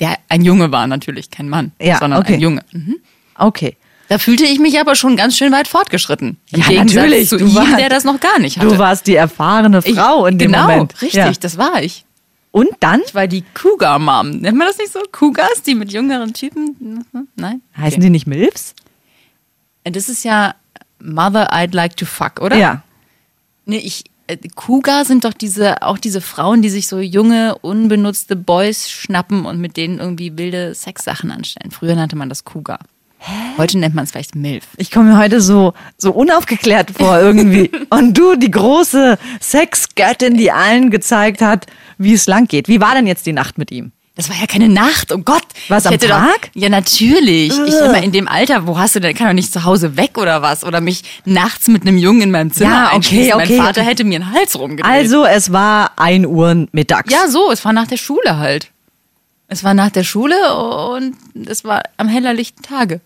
Der 0.01 0.17
ein 0.29 0.43
Junge 0.43 0.73
war 0.73 0.87
natürlich, 0.87 1.31
kein 1.31 1.49
Mann, 1.49 1.73
Ja, 1.81 1.99
sondern 1.99 2.21
okay. 2.21 2.35
ein 2.35 2.41
Junge. 2.41 2.65
Mhm. 2.73 2.97
Okay. 3.37 3.77
Da 4.09 4.19
fühlte 4.19 4.45
ich 4.45 4.59
mich 4.59 4.81
aber 4.81 4.95
schon 4.97 5.15
ganz 5.17 5.37
schön 5.37 5.53
weit 5.53 5.69
fortgeschritten. 5.69 6.39
Im 6.51 6.61
Ja, 6.61 6.67
Gegensatz 6.69 6.95
natürlich. 6.97 7.29
zu 7.29 7.37
Du 7.37 7.45
ihm, 7.47 7.55
warst- 7.55 7.79
der 7.79 7.89
das 7.91 8.05
noch 8.05 8.19
gar 8.19 8.39
nicht 8.41 8.57
hatte. 8.59 8.69
Du 8.69 8.79
warst 8.79 9.07
die 9.07 9.15
erfahrene 9.15 9.81
Ich- 9.85 9.95
Frau 9.95 10.27
in 10.27 10.39
dem 10.39 10.51
genau, 10.53 10.63
Moment. 10.67 10.95
richtig, 11.03 11.15
Ja. 11.15 11.31
das 11.33 11.59
war 11.59 11.83
ich. 11.83 12.05
Und 12.51 12.69
dann? 12.81 13.03
Ich 13.07 13.15
war 13.15 13.29
die 13.29 13.45
Cougar-Mom. 13.55 14.31
Nennt 14.41 14.57
man 14.59 14.67
das 14.67 14.79
nicht 14.79 14.91
so? 14.91 15.01
Cougars, 15.13 15.63
die 15.65 15.77
mit 15.77 15.93
jüngeren 15.93 16.33
Typen? 16.35 17.05
Nein? 17.37 17.61
Heißen 17.77 17.99
Okay. 17.99 18.01
die 18.01 18.11
nicht 18.11 18.27
Milfs? 18.27 18.75
Das 19.85 20.09
ist 20.09 20.25
ja 20.25 20.55
Mother 20.99 21.53
I'd 21.53 21.75
like 21.75 21.97
to 21.97 22.07
fuck, 22.07 22.41
oder? 22.41 22.57
Ja. 22.57 22.83
Nee, 23.67 23.77
ich, 23.79 24.05
äh, 24.31 24.49
Cougar 24.55 25.05
sind 25.05 25.25
doch 25.25 25.33
diese, 25.33 25.83
auch 25.83 25.99
diese 25.99 26.21
Frauen, 26.21 26.63
die 26.63 26.71
sich 26.71 26.89
so 26.89 26.99
junge, 26.99 27.57
unbenutzte 27.59 28.37
Boys 28.37 28.91
schnappen 28.91 29.47
und 29.47 29.61
mit 29.61 29.77
denen 29.77 29.99
irgendwie 29.99 30.37
wilde 30.39 30.75
Sexsachen 30.75 31.31
anstellen. 31.31 31.71
Früher 31.71 31.95
nannte 31.95 32.17
man 32.17 32.29
das 32.29 32.45
Cougar. 32.45 32.81
Heute 33.59 33.79
nennt 33.79 33.95
man 33.95 34.05
es 34.05 34.13
vielleicht 34.13 34.35
MILF. 34.35 34.65
Ich 34.79 34.91
komme 34.91 35.11
mir 35.11 35.19
heute 35.19 35.43
so, 35.43 35.75
so 35.99 36.13
unaufgeklärt 36.13 36.93
vor 36.93 37.21
irgendwie. 37.21 37.71
Und 37.91 38.17
du, 38.17 38.35
die 38.35 38.51
große 38.51 39.19
Sexgöttin, 39.41 40.39
die 40.39 40.51
allen 40.51 40.91
gezeigt 40.91 41.43
hat, 41.43 41.67
wie 41.99 42.15
es 42.15 42.27
lang 42.27 42.49
geht. 42.49 42.69
Wie 42.69 42.81
war 42.81 42.95
denn 42.95 43.07
jetzt 43.07 43.27
die 43.27 43.35
Nacht 43.35 43.59
mit 43.59 43.71
ihm? 43.71 43.93
Das 44.21 44.29
war 44.29 44.37
ja 44.37 44.45
keine 44.47 44.69
Nacht, 44.69 45.13
oh 45.13 45.19
Gott. 45.19 45.43
Was, 45.69 45.87
am 45.87 45.99
Tag? 45.99 46.51
Doch, 46.53 46.61
ja, 46.61 46.69
natürlich. 46.69 47.59
Ich 47.59 47.75
immer 47.75 48.03
in 48.03 48.13
dem 48.13 48.29
Alter, 48.29 48.67
wo 48.67 48.79
hast 48.79 48.95
du 48.95 49.01
denn, 49.01 49.17
kann 49.17 49.29
doch 49.29 49.33
nicht 49.33 49.51
zu 49.51 49.65
Hause 49.65 49.97
weg 49.97 50.19
oder 50.19 50.43
was? 50.43 50.63
Oder 50.63 50.83
mich 50.83 51.05
nachts 51.25 51.69
mit 51.69 51.81
einem 51.87 51.97
Jungen 51.97 52.21
in 52.21 52.31
meinem 52.31 52.53
Zimmer 52.53 52.71
Ja, 52.71 52.93
okay, 52.93 53.33
okay, 53.33 53.57
Mein 53.57 53.65
Vater 53.67 53.81
okay. 53.81 53.91
hätte 53.91 54.05
mir 54.05 54.17
einen 54.21 54.31
Hals 54.31 54.59
rumgedreht. 54.59 54.85
Also, 54.93 55.25
es 55.25 55.55
war 55.55 55.93
ein 55.97 56.27
Uhr 56.27 56.67
mittags. 56.73 57.11
Ja, 57.11 57.29
so, 57.29 57.51
es 57.51 57.65
war 57.65 57.73
nach 57.73 57.87
der 57.87 57.97
Schule 57.97 58.37
halt. 58.37 58.69
Es 59.49 59.65
war 59.65 59.73
nach 59.73 59.89
der 59.89 60.05
Schule 60.05 60.37
und 60.55 61.17
es 61.49 61.65
war 61.65 61.81
am 61.97 62.09
hellerlichten 62.09 62.63
Tage. 62.63 63.01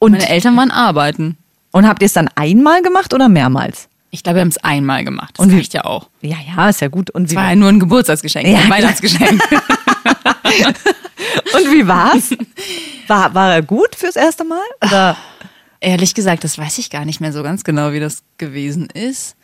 und, 0.00 0.10
Meine 0.10 0.28
Eltern 0.28 0.56
waren 0.56 0.72
arbeiten. 0.72 1.36
und 1.70 1.86
habt 1.86 2.02
ihr 2.02 2.06
es 2.06 2.12
dann 2.12 2.28
einmal 2.34 2.82
gemacht 2.82 3.14
oder 3.14 3.28
mehrmals? 3.28 3.86
Ich 4.10 4.24
glaube, 4.24 4.38
wir 4.38 4.40
haben 4.40 4.48
es 4.48 4.58
einmal 4.58 5.04
gemacht. 5.04 5.34
Das 5.36 5.46
Und 5.46 5.54
reicht 5.54 5.74
ja 5.74 5.84
auch. 5.84 6.08
Ja, 6.22 6.38
ja, 6.56 6.68
ist 6.70 6.80
ja 6.80 6.88
gut. 6.88 7.10
Und 7.10 7.26
Es 7.26 7.36
war 7.36 7.50
ja 7.50 7.54
nur 7.54 7.68
ein 7.68 7.78
Geburtstagsgeschenk, 7.78 8.48
Ja, 8.48 8.60
ein. 8.60 8.70
Weihnachtsgeschenk. 8.70 9.40
und 11.54 11.72
wie 11.72 11.86
war's? 11.86 12.30
War, 13.06 13.34
war 13.34 13.54
er 13.54 13.62
gut 13.62 13.94
fürs 13.96 14.16
erste 14.16 14.44
Mal? 14.44 14.64
Oder? 14.84 15.16
Ehrlich 15.80 16.14
gesagt, 16.14 16.44
das 16.44 16.58
weiß 16.58 16.78
ich 16.78 16.90
gar 16.90 17.04
nicht 17.04 17.20
mehr 17.20 17.32
so 17.32 17.42
ganz 17.42 17.64
genau, 17.64 17.92
wie 17.92 18.00
das 18.00 18.22
gewesen 18.36 18.88
ist. 18.90 19.36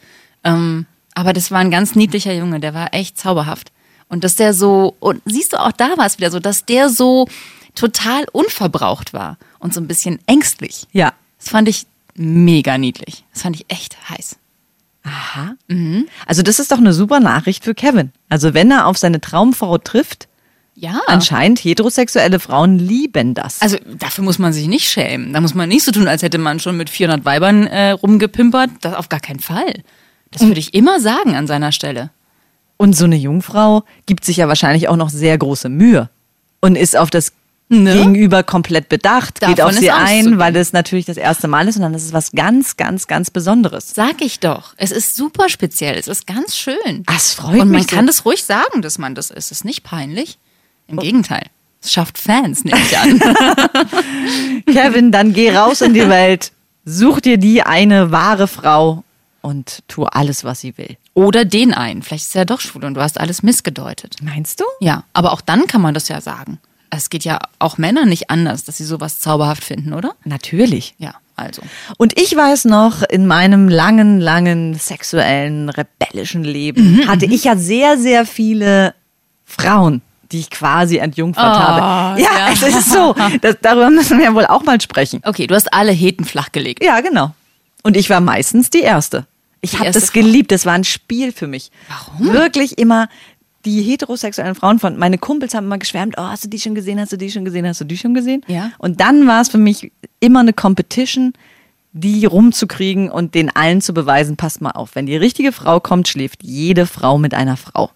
Ähm, 0.42 0.86
aber 1.14 1.32
das 1.32 1.50
war 1.50 1.58
ein 1.60 1.70
ganz 1.70 1.94
niedlicher 1.94 2.34
Junge, 2.34 2.60
der 2.60 2.74
war 2.74 2.92
echt 2.92 3.18
zauberhaft. 3.18 3.70
Und 4.08 4.25
dass 4.25 4.37
der 4.37 4.52
so, 4.52 4.94
und 5.00 5.23
siehst 5.25 5.52
du, 5.52 5.61
auch 5.61 5.73
da 5.73 5.96
war 5.96 6.06
es 6.06 6.18
wieder 6.18 6.30
so, 6.30 6.40
dass 6.40 6.64
der 6.64 6.88
so 6.88 7.26
total 7.75 8.25
unverbraucht 8.32 9.12
war 9.12 9.38
und 9.58 9.73
so 9.75 9.80
ein 9.80 9.88
bisschen 9.88 10.18
ängstlich. 10.26 10.87
Ja. 10.92 11.12
Das 11.38 11.49
fand 11.49 11.68
ich 11.68 11.87
mega 12.14 12.78
niedlich. 12.78 13.25
Das 13.32 13.42
fand 13.42 13.56
ich 13.56 13.66
echt 13.68 13.96
heiß. 14.08 14.37
Aha. 15.04 15.54
Also, 16.26 16.42
das 16.42 16.58
ist 16.58 16.73
doch 16.73 16.78
eine 16.78 16.94
super 16.94 17.20
Nachricht 17.20 17.64
für 17.64 17.75
Kevin. 17.75 18.12
Also, 18.28 18.54
wenn 18.54 18.70
er 18.70 18.87
auf 18.87 18.96
seine 18.96 19.20
Traumfrau 19.20 19.78
trifft, 19.78 20.28
Ja. 20.85 21.00
anscheinend 21.07 21.59
heterosexuelle 21.61 22.41
Frauen 22.41 22.79
lieben 22.79 23.35
das. 23.35 23.61
Also 23.62 23.79
dafür 23.99 24.25
muss 24.25 24.38
man 24.38 24.53
sich 24.53 24.67
nicht 24.67 24.88
schämen. 24.88 25.33
Da 25.33 25.41
muss 25.41 25.55
man 25.55 25.69
nicht 25.69 25.85
so 25.85 25.93
tun, 25.93 26.09
als 26.09 26.23
hätte 26.23 26.38
man 26.38 26.61
schon 26.61 26.76
mit 26.76 26.91
400 26.91 27.25
Weibern 27.25 27.67
äh, 27.67 27.91
rumgepimpert. 27.91 28.71
Das 28.81 28.95
auf 28.95 29.09
gar 29.09 29.21
keinen 29.21 29.41
Fall. 29.41 29.83
Das 30.31 30.43
würde 30.43 30.61
ich 30.61 30.75
immer 30.75 31.00
sagen 31.00 31.37
an 31.37 31.47
seiner 31.47 31.73
Stelle. 31.73 32.11
Und 32.76 32.97
so 32.97 33.05
eine 33.05 33.17
Jungfrau 33.17 33.85
gibt 34.07 34.25
sich 34.25 34.38
ja 34.38 34.49
wahrscheinlich 34.49 34.88
auch 34.88 34.97
noch 34.97 35.09
sehr 35.09 35.38
große 35.38 35.69
Mühe 35.69 36.11
und 36.61 36.76
ist 36.76 36.97
auf 36.97 37.11
das 37.11 37.33
Ne? 37.71 37.95
Gegenüber 37.95 38.43
komplett 38.43 38.91
bedacht, 38.91 39.41
geht 39.41 39.59
Davon 39.59 39.75
auf 39.75 39.81
sie 39.81 39.91
ein, 39.91 40.38
weil 40.38 40.55
es 40.55 40.75
natürlich 40.75 41.07
das 41.07 41.17
erste 41.17 41.49
Mal 41.49 41.67
ist 41.67 41.76
und 41.76 41.83
dann 41.83 41.95
ist 41.95 42.05
es 42.05 42.12
was 42.12 42.33
ganz, 42.33 42.76
ganz, 42.76 43.07
ganz 43.07 43.31
Besonderes. 43.31 43.93
Sag 43.95 44.21
ich 44.21 44.38
doch. 44.38 44.75
Es 44.76 44.91
ist 44.93 45.17
super 45.17 45.49
speziell. 45.49 45.97
Es 45.97 46.07
ist 46.07 46.26
ganz 46.26 46.57
schön. 46.57 47.05
Es 47.12 47.33
freut 47.33 47.53
Und 47.53 47.59
man 47.59 47.71
mich 47.71 47.88
so. 47.88 47.97
kann 47.97 48.07
das 48.07 48.26
ruhig 48.26 48.45
sagen, 48.45 48.83
dass 48.83 48.99
man 48.99 49.14
das 49.14 49.31
ist. 49.31 49.47
Es 49.47 49.50
ist 49.50 49.64
nicht 49.64 49.83
peinlich. 49.83 50.38
Im 50.88 50.99
Gegenteil. 50.99 51.47
Es 51.83 51.93
schafft 51.93 52.19
Fans, 52.19 52.64
nehme 52.64 52.81
ich 52.81 52.99
an. 52.99 53.21
Kevin, 54.67 55.12
dann 55.12 55.33
geh 55.33 55.55
raus 55.55 55.83
in 55.83 55.93
die 55.93 56.09
Welt, 56.09 56.53
such 56.85 57.21
dir 57.21 57.37
die 57.37 57.62
eine 57.62 58.11
wahre 58.11 58.49
Frau 58.49 59.05
und 59.43 59.81
tu 59.88 60.05
alles, 60.05 60.45
was 60.45 60.61
sie 60.61 60.79
will. 60.79 60.97
Oder 61.12 61.45
den 61.45 61.75
einen. 61.75 62.03
Vielleicht 62.03 62.29
ist 62.29 62.37
er 62.37 62.47
doch 62.47 62.61
schwul 62.61 62.85
und 62.85 62.95
du 62.95 63.03
hast 63.03 63.21
alles 63.21 63.43
missgedeutet. 63.43 64.17
Meinst 64.23 64.61
du? 64.61 64.64
Ja, 64.81 65.05
aber 65.12 65.33
auch 65.33 65.43
dann 65.43 65.67
kann 65.67 65.83
man 65.83 65.93
das 65.93 66.09
ja 66.09 66.23
sagen. 66.23 66.59
Es 66.88 67.11
geht 67.11 67.25
ja 67.25 67.38
auch 67.59 67.76
Männer 67.76 68.07
nicht 68.07 68.31
anders, 68.31 68.64
dass 68.64 68.79
sie 68.79 68.85
sowas 68.85 69.19
zauberhaft 69.19 69.64
finden, 69.64 69.93
oder? 69.93 70.14
Natürlich. 70.25 70.95
Ja, 70.99 71.14
also. 71.37 71.61
Und 71.99 72.19
ich 72.19 72.35
weiß 72.35 72.64
noch, 72.67 73.03
in 73.03 73.26
meinem 73.26 73.69
langen, 73.69 74.21
langen 74.21 74.75
sexuellen, 74.75 75.69
rebellischen 75.69 76.45
Leben 76.45 77.07
hatte 77.07 77.26
ich 77.26 77.45
ja 77.45 77.57
sehr, 77.57 77.99
sehr 77.99 78.25
viele 78.25 78.95
Frauen. 79.45 80.03
Die 80.33 80.40
ich 80.40 80.50
quasi 80.50 80.99
entjungfert 80.99 81.45
Oh, 81.45 81.59
habe. 81.59 82.21
Ja, 82.21 82.28
ja. 82.37 82.52
es 82.52 82.62
ist 82.62 82.90
so. 82.90 83.14
Das, 83.40 83.57
darüber 83.61 83.90
müssen 83.90 84.19
wir 84.19 84.26
ja 84.26 84.35
wohl 84.35 84.47
auch 84.47 84.62
mal 84.64 84.81
sprechen. 84.81 85.21
Okay, 85.25 85.47
du 85.47 85.54
hast 85.54 85.73
alle 85.73 85.93
Heten 85.93 86.25
flachgelegt. 86.25 86.83
Ja, 86.83 87.00
genau. 87.00 87.33
Und 87.83 87.97
ich 87.97 88.09
war 88.11 88.21
meistens 88.21 88.71
die 88.71 88.81
Erste. 88.81 89.26
Ich 89.61 89.78
habe 89.78 89.90
das 89.90 90.12
geliebt. 90.12 90.52
Das 90.52 90.66
war 90.66 90.75
ein 90.75 90.85
Spiel 90.85 91.33
für 91.33 91.47
mich. 91.47 91.71
Warum? 91.88 92.33
Wirklich 92.33 92.78
immer 92.78 93.09
die 93.64 93.83
heterosexuellen 93.83 94.54
Frauen 94.54 94.78
von 94.78 94.99
meine 94.99 95.19
Kumpels 95.19 95.54
haben 95.54 95.64
immer 95.64 95.78
geschwärmt, 95.78 96.16
oh, 96.19 96.23
hast 96.23 96.45
du 96.45 96.49
die 96.49 96.61
schon 96.61 96.75
gesehen, 96.75 97.00
hast 97.00 97.12
du 97.12 97.16
die 97.16 97.31
schon 97.31 97.45
gesehen, 97.45 97.66
hast 97.66 97.81
du 97.81 97.85
die 97.85 97.97
schon 97.97 98.12
gesehen? 98.14 98.43
Ja. 98.47 98.73
Und 98.78 99.00
dann 99.00 99.26
war 99.26 99.40
es 99.40 99.49
für 99.49 99.59
mich 99.59 99.90
immer 100.21 100.40
eine 100.40 100.52
Competition, 100.52 101.33
die 101.93 102.26
rumzukriegen 102.26 103.11
und 103.11 103.35
den 103.35 103.54
allen 103.54 103.81
zu 103.81 103.95
beweisen, 103.95 104.37
passt 104.37 104.61
mal 104.61 104.73
auf, 104.73 104.95
wenn 104.95 105.07
die 105.07 105.16
richtige 105.16 105.52
Frau 105.52 105.81
kommt, 105.81 106.09
schläft 106.09 106.43
jede 106.43 106.87
Frau 106.87 107.19
mit 107.19 107.35
einer 107.35 107.57
Frau. 107.57 107.90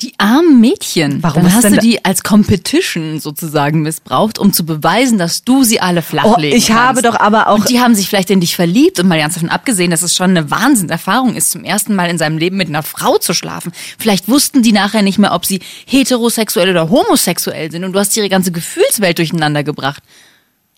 Die 0.00 0.14
armen 0.18 0.60
Mädchen. 0.60 1.22
Warum 1.24 1.42
Dann 1.42 1.52
hast 1.54 1.64
du 1.64 1.76
die 1.78 2.04
als 2.04 2.22
Competition 2.22 3.18
sozusagen 3.18 3.82
missbraucht, 3.82 4.38
um 4.38 4.52
zu 4.52 4.64
beweisen, 4.64 5.18
dass 5.18 5.42
du 5.42 5.64
sie 5.64 5.80
alle 5.80 6.00
Oh, 6.00 6.02
flachlegen 6.04 6.56
ich 6.56 6.68
kannst. 6.68 6.80
habe 6.82 7.02
doch 7.02 7.16
aber 7.18 7.48
auch 7.48 7.56
Und 7.58 7.68
die 7.68 7.80
haben 7.80 7.96
sich 7.96 8.08
vielleicht 8.08 8.30
in 8.30 8.40
dich 8.40 8.54
verliebt 8.54 9.00
und 9.00 9.08
mal 9.08 9.18
ganz 9.18 9.34
davon 9.34 9.48
abgesehen, 9.48 9.90
dass 9.90 10.02
es 10.02 10.14
schon 10.14 10.30
eine 10.30 10.50
Wahnsinnserfahrung 10.52 11.34
ist, 11.34 11.50
zum 11.50 11.64
ersten 11.64 11.96
Mal 11.96 12.10
in 12.10 12.18
seinem 12.18 12.38
Leben 12.38 12.56
mit 12.56 12.68
einer 12.68 12.84
Frau 12.84 13.18
zu 13.18 13.34
schlafen. 13.34 13.72
Vielleicht 13.98 14.28
wussten 14.28 14.62
die 14.62 14.70
nachher 14.70 15.02
nicht 15.02 15.18
mehr, 15.18 15.32
ob 15.34 15.44
sie 15.44 15.60
heterosexuell 15.86 16.70
oder 16.70 16.90
homosexuell 16.90 17.70
sind 17.72 17.82
und 17.82 17.92
du 17.92 17.98
hast 17.98 18.16
ihre 18.16 18.28
ganze 18.28 18.52
Gefühlswelt 18.52 19.18
durcheinander 19.18 19.64
gebracht. 19.64 20.04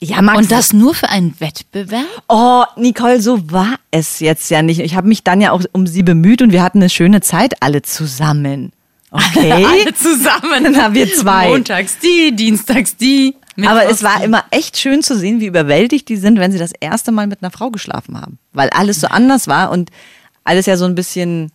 ja, 0.03 0.23
Max, 0.23 0.39
Und 0.39 0.51
das 0.51 0.73
nur 0.73 0.95
für 0.95 1.11
einen 1.11 1.35
Wettbewerb? 1.41 2.07
Oh, 2.27 2.65
Nicole, 2.77 3.21
so 3.21 3.51
war 3.53 3.75
es 3.91 4.21
jetzt 4.21 4.51
ja 4.51 4.63
nicht. 4.63 4.81
Ich 4.81 4.95
habe 4.95 5.09
mich 5.09 5.25
dann 5.25 5.43
ja 5.43 5.53
auch 5.53 5.63
um 5.73 5.87
sie 5.87 6.03
bemüht 6.03 6.41
und 6.41 6.53
wir 6.53 6.63
hatten 6.63 6.79
eine 6.79 6.89
schöne 6.89 7.21
Zeit 7.21 7.63
alle 7.63 7.83
zusammen. 7.83 8.73
Okay. 9.11 9.53
Alle 9.65 9.95
zusammen. 9.95 10.73
Na, 10.73 10.95
wir 10.95 11.13
zwei. 11.13 11.49
Montags 11.49 11.99
die, 11.99 12.35
dienstags 12.35 12.97
die. 12.97 13.37
Aber 13.57 13.81
mittwochs 13.81 13.93
es 13.97 14.03
war 14.03 14.23
immer 14.23 14.45
echt 14.51 14.79
schön 14.79 15.03
zu 15.03 15.17
sehen, 15.17 15.41
wie 15.41 15.47
überwältigt 15.47 16.09
die 16.09 16.17
sind, 16.17 16.39
wenn 16.39 16.53
sie 16.53 16.59
das 16.59 16.73
erste 16.79 17.13
Mal 17.13 17.27
mit 17.27 17.43
einer 17.43 17.51
Frau 17.51 17.71
geschlafen 17.71 18.21
haben. 18.21 18.39
Weil 18.53 18.71
alles 18.71 19.01
so 19.01 19.09
anders 19.09 19.49
war 19.49 19.71
und 19.71 19.91
alles 20.45 20.67
ja 20.67 20.77
so 20.77 20.85
ein 20.87 20.95
bisschen 20.95 21.53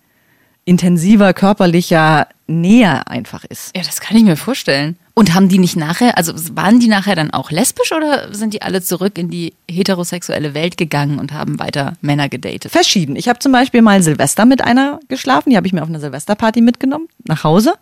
intensiver, 0.65 1.33
körperlicher, 1.33 2.27
näher 2.47 3.07
einfach 3.07 3.43
ist. 3.45 3.75
Ja, 3.75 3.83
das 3.83 3.99
kann 3.99 4.17
ich 4.17 4.23
mir 4.23 4.35
vorstellen. 4.35 4.97
Und 5.17 5.33
haben 5.33 5.47
die 5.47 5.59
nicht 5.59 5.77
nachher, 5.77 6.17
also 6.17 6.33
waren 6.57 6.81
die 6.81 6.89
nachher 6.89 7.15
dann 7.15 7.31
auch 7.31 7.49
lesbisch 7.49 7.93
oder 7.93 8.33
sind 8.33 8.53
die 8.53 8.61
alle 8.61 8.83
zurück 8.83 9.17
in 9.17 9.29
die 9.29 9.53
heterosexuelle 9.71 10.53
Welt 10.53 10.75
gegangen 10.75 11.19
und 11.19 11.31
haben 11.31 11.57
weiter 11.57 11.93
Männer 12.01 12.27
gedatet? 12.27 12.69
Verschieden. 12.69 13.15
Ich 13.15 13.29
habe 13.29 13.39
zum 13.39 13.53
Beispiel 13.53 13.81
mal 13.81 14.03
Silvester 14.03 14.43
mit 14.43 14.61
einer 14.61 14.99
geschlafen, 15.07 15.51
die 15.51 15.55
habe 15.57 15.67
ich 15.67 15.73
mir 15.73 15.83
auf 15.83 15.87
einer 15.87 16.01
Silvesterparty 16.01 16.59
mitgenommen, 16.59 17.07
nach 17.23 17.45
Hause. 17.45 17.75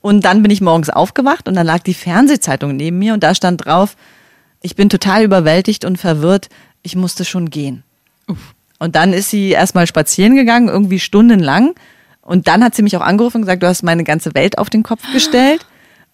Und 0.00 0.24
dann 0.24 0.42
bin 0.42 0.52
ich 0.52 0.60
morgens 0.60 0.90
aufgewacht 0.90 1.48
und 1.48 1.54
dann 1.56 1.66
lag 1.66 1.80
die 1.80 1.94
Fernsehzeitung 1.94 2.76
neben 2.76 3.00
mir 3.00 3.14
und 3.14 3.24
da 3.24 3.34
stand 3.34 3.64
drauf, 3.64 3.96
ich 4.62 4.76
bin 4.76 4.88
total 4.88 5.24
überwältigt 5.24 5.84
und 5.84 5.96
verwirrt, 5.98 6.50
ich 6.82 6.94
musste 6.94 7.24
schon 7.24 7.50
gehen. 7.50 7.82
Und 8.78 8.94
dann 8.94 9.12
ist 9.12 9.30
sie 9.30 9.50
erstmal 9.50 9.88
spazieren 9.88 10.36
gegangen, 10.36 10.68
irgendwie 10.68 11.00
stundenlang. 11.00 11.74
Und 12.22 12.46
dann 12.46 12.62
hat 12.62 12.74
sie 12.74 12.82
mich 12.82 12.96
auch 12.96 13.02
angerufen 13.02 13.38
und 13.38 13.42
gesagt, 13.42 13.62
du 13.62 13.66
hast 13.66 13.82
meine 13.82 14.04
ganze 14.04 14.34
Welt 14.34 14.56
auf 14.58 14.70
den 14.70 14.82
Kopf 14.82 15.02
gestellt. 15.12 15.66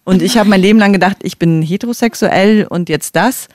Und 0.03 0.21
ich 0.21 0.37
habe 0.37 0.49
mein 0.49 0.61
Leben 0.61 0.79
lang 0.79 0.93
gedacht, 0.93 1.17
ich 1.21 1.37
bin 1.37 1.61
heterosexuell 1.61 2.65
und 2.67 2.89
jetzt 2.89 3.15
das. 3.15 3.47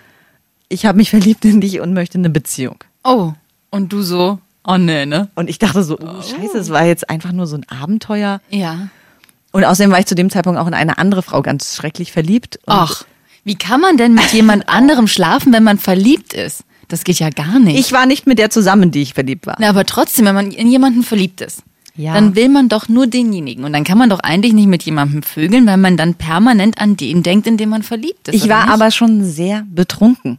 Ich 0.68 0.86
habe 0.86 0.98
mich 0.98 1.10
verliebt 1.16 1.44
in 1.44 1.60
dich 1.60 1.80
und 1.80 1.92
möchte 1.92 2.18
eine 2.18 2.30
Beziehung. 2.30 2.76
Oh, 3.04 3.32
und 3.70 3.92
du 3.92 4.02
so, 4.02 4.38
oh 4.66 4.78
nee, 4.78 5.06
ne? 5.06 5.28
Und 5.34 5.50
ich 5.50 5.58
dachte 5.58 5.82
so, 5.82 5.98
oh, 5.98 6.22
scheiße, 6.22 6.58
es 6.58 6.70
war 6.70 6.84
jetzt 6.84 7.08
einfach 7.10 7.32
nur 7.32 7.46
so 7.46 7.56
ein 7.56 7.68
Abenteuer. 7.68 8.40
Ja. 8.50 8.88
Und 9.52 9.64
außerdem 9.64 9.90
war 9.90 9.98
ich 9.98 10.06
zu 10.06 10.14
dem 10.14 10.30
Zeitpunkt 10.30 10.60
auch 10.60 10.66
in 10.66 10.74
eine 10.74 10.98
andere 10.98 11.22
Frau 11.22 11.42
ganz 11.42 11.76
schrecklich 11.76 12.12
verliebt. 12.12 12.58
Ach, 12.66 13.04
wie 13.44 13.54
kann 13.54 13.80
man 13.80 13.96
denn 13.96 14.14
mit 14.14 14.32
jemand 14.32 14.68
anderem 14.68 15.06
schlafen, 15.08 15.52
wenn 15.52 15.64
man 15.64 15.78
verliebt 15.78 16.32
ist? 16.32 16.64
Das 16.88 17.04
geht 17.04 17.18
ja 17.18 17.30
gar 17.30 17.58
nicht. 17.58 17.78
Ich 17.78 17.92
war 17.92 18.06
nicht 18.06 18.26
mit 18.26 18.38
der 18.38 18.50
zusammen, 18.50 18.90
die 18.90 19.02
ich 19.02 19.14
verliebt 19.14 19.46
war. 19.46 19.56
Na, 19.58 19.68
aber 19.68 19.84
trotzdem, 19.84 20.24
wenn 20.24 20.34
man 20.34 20.50
in 20.52 20.70
jemanden 20.70 21.02
verliebt 21.02 21.40
ist, 21.40 21.62
Ja. 21.96 22.14
dann 22.14 22.34
will 22.36 22.48
man 22.48 22.68
doch 22.68 22.88
nur 22.88 23.06
denjenigen. 23.06 23.64
Und 23.64 23.72
dann 23.72 23.84
kann 23.84 23.96
man 23.98 24.10
doch 24.10 24.20
eigentlich 24.20 24.52
nicht 24.52 24.66
mit 24.68 24.82
jemandem 24.82 25.22
vögeln, 25.22 25.66
weil 25.66 25.76
man 25.78 25.96
dann 25.96 26.14
permanent 26.14 26.78
an 26.80 26.96
den 26.96 27.22
denkt, 27.22 27.46
in 27.46 27.56
den 27.56 27.68
man 27.68 27.82
verliebt 27.82 28.28
ist. 28.28 28.34
Ich 28.34 28.48
war 28.48 28.64
nicht? 28.64 28.72
aber 28.74 28.90
schon 28.90 29.24
sehr 29.24 29.64
betrunken 29.70 30.38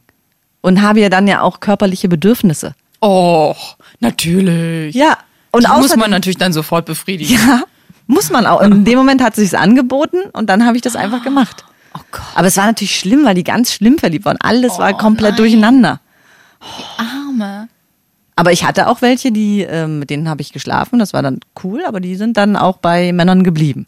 und 0.61 0.81
habe 0.81 0.99
ja 0.99 1.09
dann 1.09 1.27
ja 1.27 1.41
auch 1.41 1.59
körperliche 1.59 2.07
Bedürfnisse. 2.09 2.73
Och, 3.03 3.77
natürlich. 3.99 4.95
Ja. 4.95 5.17
Und 5.51 5.63
Die 5.65 5.69
muss 5.79 5.95
man 5.95 6.11
natürlich 6.11 6.37
dann 6.37 6.53
sofort 6.53 6.85
befriedigen. 6.85 7.33
Ja, 7.33 7.63
muss 8.05 8.29
man 8.29 8.45
auch. 8.45 8.61
Und 8.61 8.71
in 8.71 8.85
dem 8.85 8.97
Moment 8.97 9.23
hat 9.23 9.35
sie 9.35 9.43
es 9.43 9.53
angeboten 9.53 10.17
und 10.33 10.49
dann 10.49 10.65
habe 10.65 10.75
ich 10.77 10.81
das 10.83 10.95
einfach 10.95 11.23
gemacht. 11.23 11.63
Oh 11.95 12.01
Gott, 12.11 12.21
Aber 12.35 12.47
es 12.47 12.57
war 12.57 12.65
natürlich 12.67 12.95
schlimm, 12.99 13.23
weil 13.25 13.33
die 13.35 13.43
ganz 13.43 13.71
schlimm 13.73 13.97
verliebt 13.97 14.25
waren. 14.25 14.37
Alles 14.39 14.77
war 14.77 14.93
Oh 14.93 14.97
komplett 14.97 15.31
nein. 15.31 15.37
durcheinander. 15.37 15.99
Arme. 16.97 17.69
Aber 18.37 18.51
ich 18.51 18.63
hatte 18.63 18.87
auch 18.87 19.01
welche, 19.01 19.31
die, 19.31 19.63
ähm, 19.63 19.97
mit 19.97 20.11
denen 20.11 20.29
habe 20.29 20.41
ich 20.41 20.53
geschlafen. 20.53 20.99
Das 20.99 21.11
war 21.11 21.23
dann 21.23 21.39
cool, 21.63 21.83
aber 21.85 21.99
die 21.99 22.15
sind 22.15 22.37
dann 22.37 22.55
auch 22.55 22.77
bei 22.77 23.11
Männern 23.11 23.43
geblieben. 23.43 23.87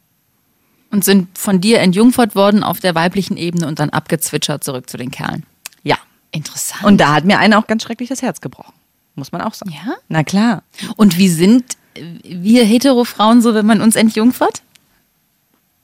Und 0.90 1.06
sind 1.06 1.38
von 1.38 1.62
dir 1.62 1.80
entjungfert 1.82 2.34
worden 2.34 2.64
auf 2.64 2.80
der 2.80 2.96
weiblichen 2.96 3.38
Ebene 3.38 3.68
und 3.68 3.78
dann 3.78 3.92
abgezwitschert 3.92 4.64
zurück 4.64 4.90
zu 4.90 4.98
den 4.98 5.12
Kerlen. 5.12 5.46
Ja. 5.84 5.98
Interessant. 6.32 6.84
Und 6.84 6.98
da 6.98 7.14
hat 7.14 7.26
mir 7.26 7.38
einer 7.38 7.60
auch 7.60 7.68
ganz 7.68 7.84
schrecklich 7.84 8.10
das 8.10 8.24
Herz 8.24 8.42
gebrochen. 8.42 8.74
Muss 9.14 9.32
man 9.32 9.42
auch 9.42 9.54
sagen. 9.54 9.72
Ja? 9.72 9.98
Na 10.08 10.24
klar. 10.24 10.64
Und 10.96 11.20
wie 11.20 11.30
sind 11.30 11.78
wir 12.24 12.66
Hetero-Frauen 12.66 13.44
so, 13.44 13.54
wenn 13.54 13.68
man 13.68 13.82
uns 13.82 13.96
entjungfert? 13.96 14.64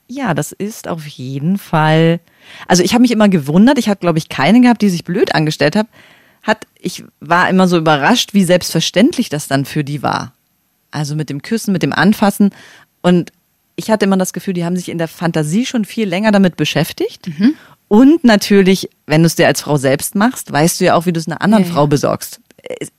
Ja, 0.08 0.34
das 0.34 0.52
ist 0.54 0.88
auf 0.88 1.06
jeden 1.06 1.60
Fall. 1.60 2.20
Also 2.68 2.82
ich 2.82 2.94
habe 2.94 3.04
mich 3.04 3.12
immer 3.12 3.30
gewundert. 3.30 3.78
Ich 3.78 3.90
habe, 3.90 4.00
glaube 4.00 4.18
ich, 4.18 4.28
keine 4.28 4.60
gehabt, 4.62 4.82
die 4.82 4.90
sich 4.90 5.04
blöd 5.04 5.36
angestellt 5.36 5.76
hat. 5.76 5.88
Hat 6.46 6.66
ich 6.80 7.04
war 7.20 7.50
immer 7.50 7.68
so 7.68 7.78
überrascht, 7.78 8.34
wie 8.34 8.44
selbstverständlich 8.46 9.30
das 9.30 9.48
dann 9.48 9.66
für 9.66 9.84
die 9.84 10.04
war. 10.04 10.34
Also 10.92 11.16
mit 11.16 11.30
dem 11.30 11.42
Küssen, 11.42 11.74
mit 11.74 11.84
dem 11.84 11.92
Anfassen. 11.92 12.52
Und 13.02 13.32
ich 13.76 13.92
hatte 13.92 14.06
immer 14.06 14.18
das 14.18 14.32
Gefühl, 14.32 14.54
die 14.54 14.64
haben 14.64 14.78
sich 14.78 14.88
in 14.90 14.98
der 14.98 15.08
Fantasie 15.08 15.66
schon 15.66 15.84
viel 15.84 16.08
länger 16.08 16.32
damit 16.32 16.56
beschäftigt. 16.56 17.30
Und 17.88 18.24
natürlich, 18.24 18.90
wenn 19.06 19.22
du 19.22 19.28
es 19.28 19.36
dir 19.36 19.48
als 19.48 19.62
Frau 19.62 19.78
selbst 19.78 20.16
machst, 20.16 20.52
weißt 20.52 20.80
du 20.80 20.86
ja 20.86 20.96
auch, 20.96 21.06
wie 21.06 21.12
du 21.12 21.20
es 21.20 21.28
einer 21.28 21.42
anderen 21.42 21.64
Ja, 21.64 21.70
ja. 21.70 21.76
Frau 21.76 21.88
besorgst. 21.88 22.40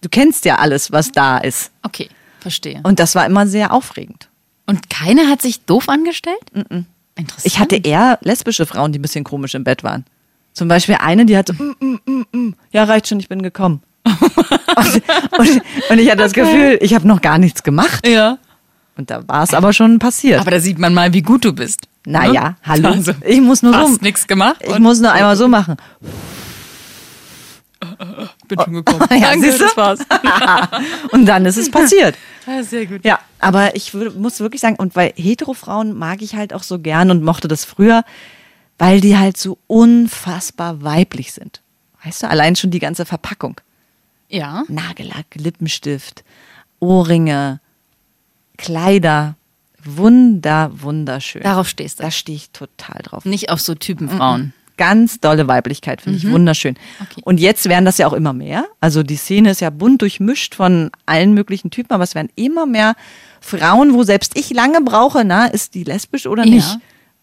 Du 0.00 0.08
kennst 0.08 0.44
ja 0.44 0.56
alles, 0.56 0.92
was 0.92 1.12
da 1.12 1.38
ist. 1.38 1.70
Okay, 1.82 2.08
verstehe. 2.40 2.80
Und 2.82 3.00
das 3.00 3.14
war 3.14 3.24
immer 3.26 3.46
sehr 3.46 3.72
aufregend. 3.72 4.28
Und 4.66 4.90
keiner 4.90 5.28
hat 5.28 5.42
sich 5.42 5.64
doof 5.64 5.88
angestellt? 5.88 6.38
Interessant. 6.52 7.44
Ich 7.44 7.58
hatte 7.58 7.76
eher 7.76 8.18
lesbische 8.22 8.66
Frauen, 8.66 8.92
die 8.92 8.98
ein 8.98 9.02
bisschen 9.02 9.24
komisch 9.24 9.54
im 9.54 9.64
Bett 9.64 9.82
waren. 9.84 10.04
Zum 10.56 10.68
Beispiel 10.68 10.96
eine, 10.98 11.26
die 11.26 11.36
hat 11.36 11.48
so, 11.48 11.52
mm, 11.52 11.76
mm, 11.80 11.98
mm, 12.06 12.24
mm. 12.32 12.54
ja, 12.72 12.84
reicht 12.84 13.08
schon, 13.08 13.20
ich 13.20 13.28
bin 13.28 13.42
gekommen. 13.42 13.82
und, 14.06 15.02
und, 15.38 15.62
und 15.90 15.98
ich 15.98 16.08
hatte 16.08 16.22
das 16.22 16.32
Gefühl, 16.32 16.78
ich 16.80 16.94
habe 16.94 17.06
noch 17.06 17.20
gar 17.20 17.36
nichts 17.36 17.62
gemacht. 17.62 18.06
Ja. 18.06 18.38
Und 18.96 19.10
da 19.10 19.28
war 19.28 19.42
es 19.42 19.52
aber 19.52 19.74
schon 19.74 19.98
passiert. 19.98 20.40
Aber 20.40 20.50
da 20.50 20.58
sieht 20.58 20.78
man 20.78 20.94
mal, 20.94 21.12
wie 21.12 21.20
gut 21.20 21.44
du 21.44 21.52
bist. 21.52 21.82
naja, 22.06 22.48
Ne? 22.48 22.56
hallo. 22.62 22.88
Also, 22.88 23.12
ich 23.26 23.42
muss 23.42 23.62
nur 23.62 23.74
so, 23.74 23.78
hast 23.80 24.00
nichts 24.00 24.26
gemacht. 24.26 24.56
ich 24.66 24.78
muss 24.78 24.98
nur 24.98 25.12
einmal 25.12 25.36
so 25.36 25.46
machen. 25.46 25.76
bin 28.48 28.58
schon 28.58 28.72
gekommen. 28.72 29.06
Ja, 29.10 29.32
Danke, 29.32 29.50
siehst 29.50 29.60
du? 29.60 29.64
das 29.64 29.76
war's. 29.76 29.98
Und 31.10 31.26
dann 31.26 31.44
ist 31.44 31.58
es 31.58 31.70
passiert. 31.70 32.16
Ja, 32.46 32.62
sehr 32.62 32.86
gut. 32.86 33.04
Ja, 33.04 33.18
aber 33.40 33.76
ich 33.76 33.92
muss 33.92 34.40
wirklich 34.40 34.62
sagen, 34.62 34.76
und 34.76 34.96
weil 34.96 35.12
Hetero-Frauen 35.16 35.92
mag 35.98 36.22
ich 36.22 36.34
halt 36.34 36.54
auch 36.54 36.62
so 36.62 36.78
gern 36.78 37.10
und 37.10 37.22
mochte 37.22 37.46
das 37.46 37.66
früher, 37.66 38.04
weil 38.78 39.00
die 39.00 39.16
halt 39.16 39.36
so 39.36 39.58
unfassbar 39.66 40.82
weiblich 40.82 41.32
sind. 41.32 41.62
Weißt 42.04 42.22
du, 42.22 42.28
allein 42.28 42.56
schon 42.56 42.70
die 42.70 42.78
ganze 42.78 43.04
Verpackung. 43.06 43.60
Ja. 44.28 44.64
Nagellack, 44.68 45.26
Lippenstift, 45.34 46.24
Ohrringe, 46.80 47.60
Kleider. 48.56 49.36
Wunder, 49.88 50.70
wunderschön. 50.74 51.42
Darauf 51.42 51.68
stehst 51.68 52.00
du. 52.00 52.02
Da 52.02 52.10
stehe 52.10 52.34
ich 52.36 52.50
total 52.50 53.00
drauf. 53.02 53.24
Nicht 53.24 53.50
auf 53.50 53.60
so 53.60 53.74
Typenfrauen. 53.76 54.52
Ganz 54.76 55.20
dolle 55.20 55.46
Weiblichkeit, 55.46 56.02
finde 56.02 56.18
ich 56.18 56.28
wunderschön. 56.28 56.76
Okay. 57.00 57.22
Und 57.24 57.38
jetzt 57.40 57.68
werden 57.68 57.84
das 57.84 57.96
ja 57.96 58.06
auch 58.08 58.12
immer 58.12 58.32
mehr. 58.32 58.66
Also 58.80 59.02
die 59.04 59.16
Szene 59.16 59.50
ist 59.50 59.60
ja 59.60 59.70
bunt 59.70 60.02
durchmischt 60.02 60.54
von 60.56 60.90
allen 61.06 61.32
möglichen 61.34 61.70
Typen, 61.70 61.92
aber 61.92 62.02
es 62.04 62.14
werden 62.16 62.30
immer 62.34 62.66
mehr 62.66 62.94
Frauen, 63.40 63.94
wo 63.94 64.02
selbst 64.02 64.36
ich 64.36 64.50
lange 64.50 64.80
brauche, 64.82 65.24
na, 65.24 65.46
ist 65.46 65.74
die 65.74 65.84
lesbisch 65.84 66.26
oder 66.26 66.44
Ja. 66.44 66.50
nicht? 66.56 66.78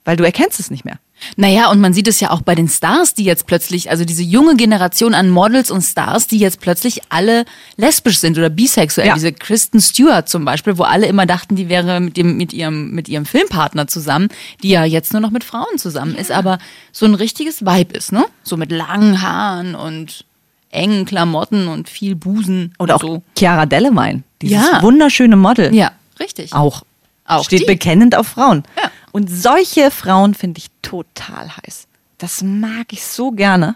Weil 0.06 0.16
du 0.18 0.24
erkennst 0.24 0.60
es 0.60 0.72
nicht 0.72 0.86
mehr. 0.86 1.00
Naja, 1.36 1.70
und 1.72 1.80
man 1.82 1.94
sieht 1.94 2.08
es 2.08 2.20
ja 2.20 2.32
auch 2.32 2.42
bei 2.42 2.56
den 2.56 2.68
Stars, 2.68 3.14
die 3.14 3.24
jetzt 3.24 3.48
plötzlich, 3.48 3.90
also 3.90 4.06
diese 4.06 4.24
junge 4.24 4.56
Generation 4.56 5.14
an 5.14 5.30
Models 5.30 5.72
und 5.72 5.82
Stars, 5.82 6.28
die 6.28 6.38
jetzt 6.38 6.60
plötzlich 6.60 7.02
alle 7.10 7.46
lesbisch 7.78 8.20
sind 8.20 8.38
oder 8.38 8.50
bisexuell. 8.50 9.08
Ja. 9.08 9.14
Diese 9.16 9.32
Kristen 9.34 9.80
Stewart 9.82 10.28
zum 10.30 10.46
Beispiel, 10.46 10.78
wo 10.78 10.84
alle 10.84 11.08
immer 11.08 11.26
dachten, 11.26 11.56
die 11.56 11.70
wäre 11.70 12.00
mit, 12.00 12.18
dem, 12.18 12.38
mit, 12.38 12.54
ihrem, 12.54 12.92
mit 12.92 13.10
ihrem 13.10 13.26
Filmpartner 13.26 13.88
zusammen, 13.88 14.30
die 14.62 14.70
ja 14.70 14.84
jetzt 14.86 15.14
nur 15.14 15.22
noch 15.22 15.32
mit 15.32 15.44
Frauen 15.44 15.78
zusammen 15.78 16.16
ist, 16.16 16.32
aber 16.32 16.58
so 16.92 17.06
ein 17.06 17.14
richtiges 17.16 17.66
Vibe 17.66 17.94
ist, 17.96 18.12
ne? 18.12 18.26
So 18.44 18.58
mit 18.58 18.72
langen 18.72 19.22
Haaren 19.22 19.76
und 19.76 20.26
engen 20.70 21.06
Klamotten 21.06 21.68
und 21.68 21.88
viel 21.90 22.16
Busen. 22.16 22.74
Oder 22.80 22.96
auch 22.96 23.02
so. 23.02 23.24
Chiara 23.38 23.66
Delevingne, 23.66 24.24
dieses 24.42 24.58
Ja. 24.72 24.82
wunderschöne 24.82 25.36
Model. 25.36 25.74
Ja, 25.74 25.92
richtig. 26.20 26.54
Auch. 26.54 26.84
Auch 27.26 27.46
Steht 27.46 27.62
die. 27.62 27.66
bekennend 27.66 28.16
auf 28.16 28.28
Frauen. 28.28 28.64
Ja. 28.76 28.90
Und 29.14 29.30
solche 29.30 29.92
Frauen 29.92 30.34
finde 30.34 30.58
ich 30.58 30.68
total 30.82 31.56
heiß. 31.56 31.88
Das 32.18 32.42
mag 32.42 32.92
ich 32.92 33.06
so 33.06 33.32
gerne. 33.32 33.76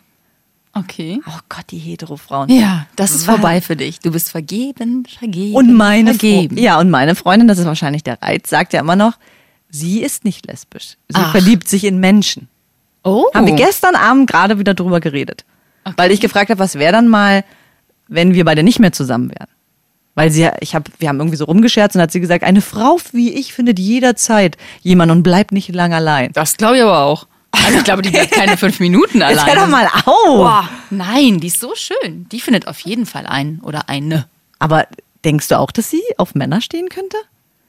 Okay. 0.74 1.22
Oh 1.28 1.40
Gott, 1.48 1.66
die 1.70 1.78
Hetero-Frauen. 1.78 2.50
Ja, 2.50 2.88
das 2.96 3.12
ist 3.12 3.26
vorbei 3.26 3.62
für 3.62 3.76
dich. 3.76 4.00
Du 4.00 4.12
bist 4.12 4.32
vergeben, 4.32 5.06
vergeben. 5.06 5.56
Und 5.56 5.74
meine 5.74 6.16
vergeben. 6.16 6.58
Ja 6.58 6.80
und 6.80 6.90
meine 6.90 7.16
Freundin, 7.16 7.48
das 7.48 7.60
ist 7.60 7.66
wahrscheinlich 7.66 8.04
der 8.04 8.22
Reiz, 8.22 8.50
sagt 8.50 8.74
ja 8.74 8.80
immer 8.80 8.96
noch, 8.96 9.14
sie 9.70 10.02
ist 10.02 10.26
nicht 10.26 10.48
lesbisch. 10.48 10.98
Sie 11.08 11.16
Ach. 11.16 11.32
verliebt 11.32 11.68
sich 11.68 11.84
in 11.84 12.00
Menschen. 12.00 12.48
Oh. 13.04 13.26
Haben 13.34 13.46
wir 13.46 13.56
gestern 13.56 13.96
Abend 13.96 14.30
gerade 14.30 14.58
wieder 14.58 14.74
drüber 14.74 15.00
geredet, 15.00 15.46
weil 15.96 16.12
ich 16.12 16.20
gefragt 16.20 16.50
habe, 16.50 16.60
was 16.60 16.76
wäre 16.76 16.92
dann 16.94 17.08
mal, 17.08 17.46
wenn 18.08 18.34
wir 18.34 18.44
beide 18.44 18.64
nicht 18.64 18.80
mehr 18.80 18.92
zusammen 18.92 19.30
wären? 19.30 19.50
Weil 20.18 20.32
sie, 20.32 20.50
ich 20.62 20.74
habe, 20.74 20.90
wir 20.98 21.10
haben 21.10 21.20
irgendwie 21.20 21.38
so 21.38 21.46
rumgescherzt 21.46 21.96
und 21.96 22.02
hat 22.02 22.12
sie 22.12 22.20
gesagt, 22.20 22.44
eine 22.44 22.62
Frau 22.62 23.00
wie 23.12 23.34
ich 23.36 23.54
findet 23.54 23.78
jederzeit 23.78 24.58
jemanden 24.82 25.18
und 25.18 25.22
bleibt 25.22 25.52
nicht 25.52 25.70
lang 25.76 25.94
allein. 25.94 26.32
Das 26.34 26.58
glaube 26.58 26.78
ich 26.78 26.82
aber 26.82 27.04
auch. 27.04 27.28
Also 27.52 27.78
ich 27.78 27.84
glaube, 27.84 28.02
die 28.02 28.10
bleibt 28.10 28.32
keine 28.32 28.58
fünf 28.58 28.80
Minuten 28.80 29.20
Jetzt 29.20 29.42
allein. 29.42 29.46
hör 29.46 29.56
doch 29.66 29.68
mal 29.68 29.86
auf. 29.86 30.26
Boah, 30.26 30.70
nein, 30.90 31.40
die 31.40 31.46
ist 31.46 31.60
so 31.60 31.76
schön. 31.76 32.28
Die 32.32 32.40
findet 32.40 32.68
auf 32.68 32.80
jeden 32.80 33.06
Fall 33.06 33.28
einen 33.28 33.60
oder 33.60 33.90
eine. 33.90 34.26
Aber 34.58 34.88
denkst 35.24 35.50
du 35.50 35.60
auch, 35.60 35.70
dass 35.70 35.92
sie 35.92 36.02
auf 36.18 36.34
Männer 36.34 36.62
stehen 36.62 36.90
könnte? 36.90 37.18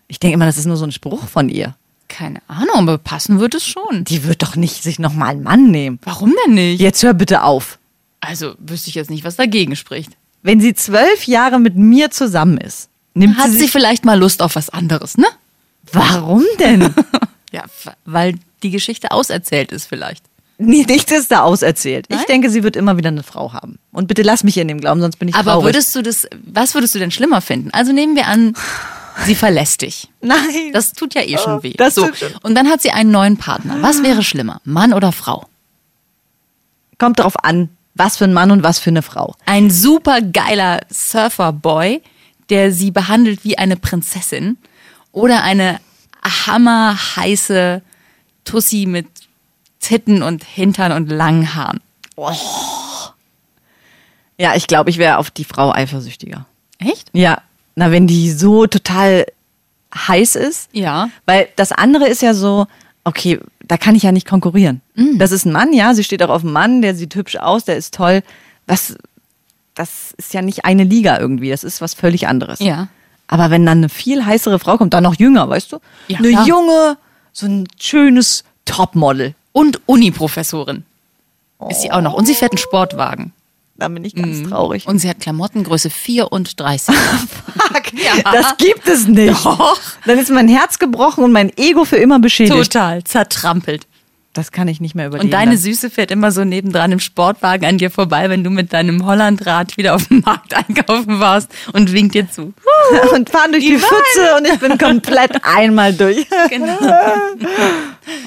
Ich 0.06 0.18
denke 0.18 0.32
immer, 0.32 0.46
das 0.46 0.56
ist 0.56 0.64
nur 0.64 0.78
so 0.78 0.86
ein 0.86 0.92
Spruch 0.92 1.28
von 1.28 1.50
ihr. 1.50 1.74
Keine 2.08 2.40
Ahnung, 2.48 2.76
aber 2.76 2.96
passen 2.96 3.40
wird 3.40 3.56
es 3.56 3.66
schon. 3.66 4.04
Die 4.04 4.24
wird 4.24 4.42
doch 4.42 4.56
nicht 4.56 4.82
sich 4.82 4.98
nochmal 4.98 5.32
einen 5.32 5.42
Mann 5.42 5.70
nehmen. 5.70 5.98
Warum 6.02 6.32
denn 6.46 6.54
nicht? 6.54 6.80
Jetzt 6.80 7.02
hör 7.02 7.12
bitte 7.12 7.42
auf. 7.42 7.78
Also 8.22 8.54
wüsste 8.58 8.88
ich 8.88 8.94
jetzt 8.94 9.10
nicht, 9.10 9.24
was 9.24 9.36
dagegen 9.36 9.76
spricht. 9.76 10.12
Wenn 10.42 10.60
sie 10.60 10.74
zwölf 10.74 11.24
Jahre 11.26 11.58
mit 11.58 11.76
mir 11.76 12.10
zusammen 12.10 12.58
ist, 12.58 12.88
nimmt 13.14 13.38
Hat 13.38 13.50
sie 13.50 13.58
sie 13.58 13.68
vielleicht 13.68 14.04
mal 14.04 14.18
Lust 14.18 14.40
auf 14.42 14.54
was 14.56 14.70
anderes, 14.70 15.16
ne? 15.18 15.26
Warum 15.92 16.44
denn? 16.58 16.94
Ja, 17.50 17.62
weil 18.04 18.34
die 18.62 18.70
Geschichte 18.70 19.10
auserzählt 19.10 19.72
ist 19.72 19.86
vielleicht. 19.86 20.22
nee, 20.58 20.84
nichts 20.86 21.10
ist 21.12 21.30
da 21.32 21.40
auserzählt. 21.44 22.04
Ich 22.10 22.16
Nein? 22.16 22.24
denke, 22.28 22.50
sie 22.50 22.62
wird 22.62 22.76
immer 22.76 22.98
wieder 22.98 23.08
eine 23.08 23.22
Frau 23.22 23.54
haben. 23.54 23.78
Und 23.90 24.06
bitte 24.06 24.20
lass 24.20 24.44
mich 24.44 24.58
in 24.58 24.68
dem 24.68 24.80
glauben, 24.82 25.00
sonst 25.00 25.16
bin 25.18 25.28
ich 25.28 25.34
Aber 25.34 25.52
traurig. 25.52 25.64
würdest 25.68 25.96
du 25.96 26.02
das, 26.02 26.28
was 26.44 26.74
würdest 26.74 26.94
du 26.94 26.98
denn 26.98 27.10
schlimmer 27.10 27.40
finden? 27.40 27.70
Also 27.72 27.92
nehmen 27.92 28.16
wir 28.16 28.26
an, 28.26 28.52
sie 29.24 29.34
verlässt 29.34 29.80
dich. 29.80 30.08
Nein. 30.20 30.72
Das 30.74 30.92
tut 30.92 31.14
ja 31.14 31.22
eh 31.22 31.38
schon 31.38 31.62
weh. 31.62 31.72
das 31.78 31.94
so. 31.94 32.12
schon- 32.14 32.34
Und 32.42 32.54
dann 32.54 32.68
hat 32.68 32.82
sie 32.82 32.90
einen 32.90 33.10
neuen 33.12 33.38
Partner. 33.38 33.78
Was 33.80 34.02
wäre 34.02 34.22
schlimmer? 34.22 34.60
Mann 34.64 34.92
oder 34.92 35.10
Frau? 35.12 35.46
kommt 36.98 37.18
darauf 37.18 37.42
an, 37.44 37.70
was 37.94 38.16
für 38.16 38.24
ein 38.24 38.32
Mann 38.32 38.50
und 38.50 38.62
was 38.62 38.78
für 38.78 38.90
eine 38.90 39.02
Frau. 39.02 39.34
Ein 39.46 39.70
super 39.70 40.20
geiler 40.20 40.80
Surferboy, 40.90 42.02
der 42.50 42.72
sie 42.72 42.90
behandelt 42.90 43.44
wie 43.44 43.58
eine 43.58 43.76
Prinzessin. 43.76 44.56
Oder 45.12 45.42
eine 45.42 45.80
hammerheiße 46.22 47.82
Tussi 48.44 48.86
mit 48.86 49.06
Titten 49.80 50.22
und 50.22 50.44
Hintern 50.44 50.92
und 50.92 51.10
langen 51.10 51.54
Haaren. 51.54 51.80
Ja, 54.38 54.54
ich 54.54 54.66
glaube, 54.66 54.90
ich 54.90 54.98
wäre 54.98 55.18
auf 55.18 55.30
die 55.30 55.44
Frau 55.44 55.72
eifersüchtiger. 55.72 56.46
Echt? 56.78 57.10
Ja, 57.12 57.42
na, 57.74 57.90
wenn 57.90 58.06
die 58.06 58.30
so 58.30 58.66
total 58.66 59.26
heiß 59.94 60.36
ist. 60.36 60.68
Ja. 60.72 61.10
Weil 61.26 61.48
das 61.56 61.72
andere 61.72 62.06
ist 62.08 62.22
ja 62.22 62.34
so, 62.34 62.66
okay, 63.08 63.40
da 63.66 63.76
kann 63.76 63.94
ich 63.94 64.02
ja 64.02 64.12
nicht 64.12 64.28
konkurrieren. 64.28 64.80
Mhm. 64.94 65.18
Das 65.18 65.32
ist 65.32 65.44
ein 65.44 65.52
Mann, 65.52 65.72
ja, 65.72 65.94
sie 65.94 66.04
steht 66.04 66.22
auch 66.22 66.28
auf 66.28 66.42
einen 66.42 66.52
Mann, 66.52 66.82
der 66.82 66.94
sieht 66.94 67.14
hübsch 67.14 67.36
aus, 67.36 67.64
der 67.64 67.76
ist 67.76 67.94
toll. 67.94 68.22
Was, 68.66 68.96
das 69.74 70.12
ist 70.16 70.34
ja 70.34 70.42
nicht 70.42 70.64
eine 70.64 70.84
Liga 70.84 71.18
irgendwie, 71.18 71.50
das 71.50 71.64
ist 71.64 71.80
was 71.80 71.94
völlig 71.94 72.28
anderes. 72.28 72.60
Ja. 72.60 72.88
Aber 73.26 73.50
wenn 73.50 73.66
dann 73.66 73.78
eine 73.78 73.88
viel 73.88 74.24
heißere 74.24 74.58
Frau 74.58 74.78
kommt, 74.78 74.94
dann 74.94 75.02
noch 75.02 75.16
jünger, 75.16 75.48
weißt 75.48 75.72
du? 75.72 75.78
Ja, 76.08 76.18
eine 76.18 76.30
klar. 76.30 76.46
junge, 76.46 76.96
so 77.32 77.46
ein 77.46 77.68
schönes 77.78 78.44
Topmodel. 78.64 79.34
Und 79.52 79.80
Uniprofessorin. 79.86 80.84
Ist 81.68 81.82
sie 81.82 81.90
auch 81.90 82.00
noch. 82.00 82.14
Und 82.14 82.26
sie 82.26 82.34
fährt 82.34 82.52
einen 82.52 82.58
Sportwagen. 82.58 83.32
Da 83.78 83.86
bin 83.86 84.04
ich 84.04 84.16
ganz 84.16 84.42
traurig. 84.42 84.88
Und 84.88 84.98
sie 84.98 85.08
hat 85.08 85.20
Klamottengröße 85.20 85.88
34. 85.88 86.94
Fuck, 86.96 87.84
das 88.24 88.56
gibt 88.56 88.88
es 88.88 89.06
nicht. 89.06 89.32
Doch. 89.44 89.78
Dann 90.04 90.18
ist 90.18 90.30
mein 90.30 90.48
Herz 90.48 90.80
gebrochen 90.80 91.22
und 91.22 91.30
mein 91.30 91.56
Ego 91.56 91.84
für 91.84 91.96
immer 91.96 92.18
beschädigt. 92.18 92.72
Total 92.72 93.04
zertrampelt. 93.04 93.86
Das 94.32 94.50
kann 94.50 94.66
ich 94.66 94.80
nicht 94.80 94.96
mehr 94.96 95.06
überleben. 95.06 95.28
Und 95.28 95.32
deine 95.32 95.56
Süße 95.56 95.90
fährt 95.90 96.10
immer 96.10 96.32
so 96.32 96.44
nebendran 96.44 96.90
im 96.90 96.98
Sportwagen 96.98 97.66
an 97.66 97.78
dir 97.78 97.90
vorbei, 97.90 98.28
wenn 98.30 98.42
du 98.42 98.50
mit 98.50 98.72
deinem 98.72 99.06
Hollandrad 99.06 99.76
wieder 99.76 99.94
auf 99.94 100.08
dem 100.08 100.20
Markt 100.20 100.54
einkaufen 100.54 101.20
warst 101.20 101.50
und 101.72 101.92
winkt 101.92 102.14
dir 102.14 102.28
zu. 102.28 102.52
und 103.14 103.30
fahren 103.30 103.52
durch 103.52 103.64
die, 103.64 103.78
Pfütze 103.78 104.36
und 104.38 104.46
ich 104.46 104.58
bin 104.58 104.76
komplett 104.76 105.32
einmal 105.44 105.92
durch. 105.92 106.26
Genau. 106.50 106.78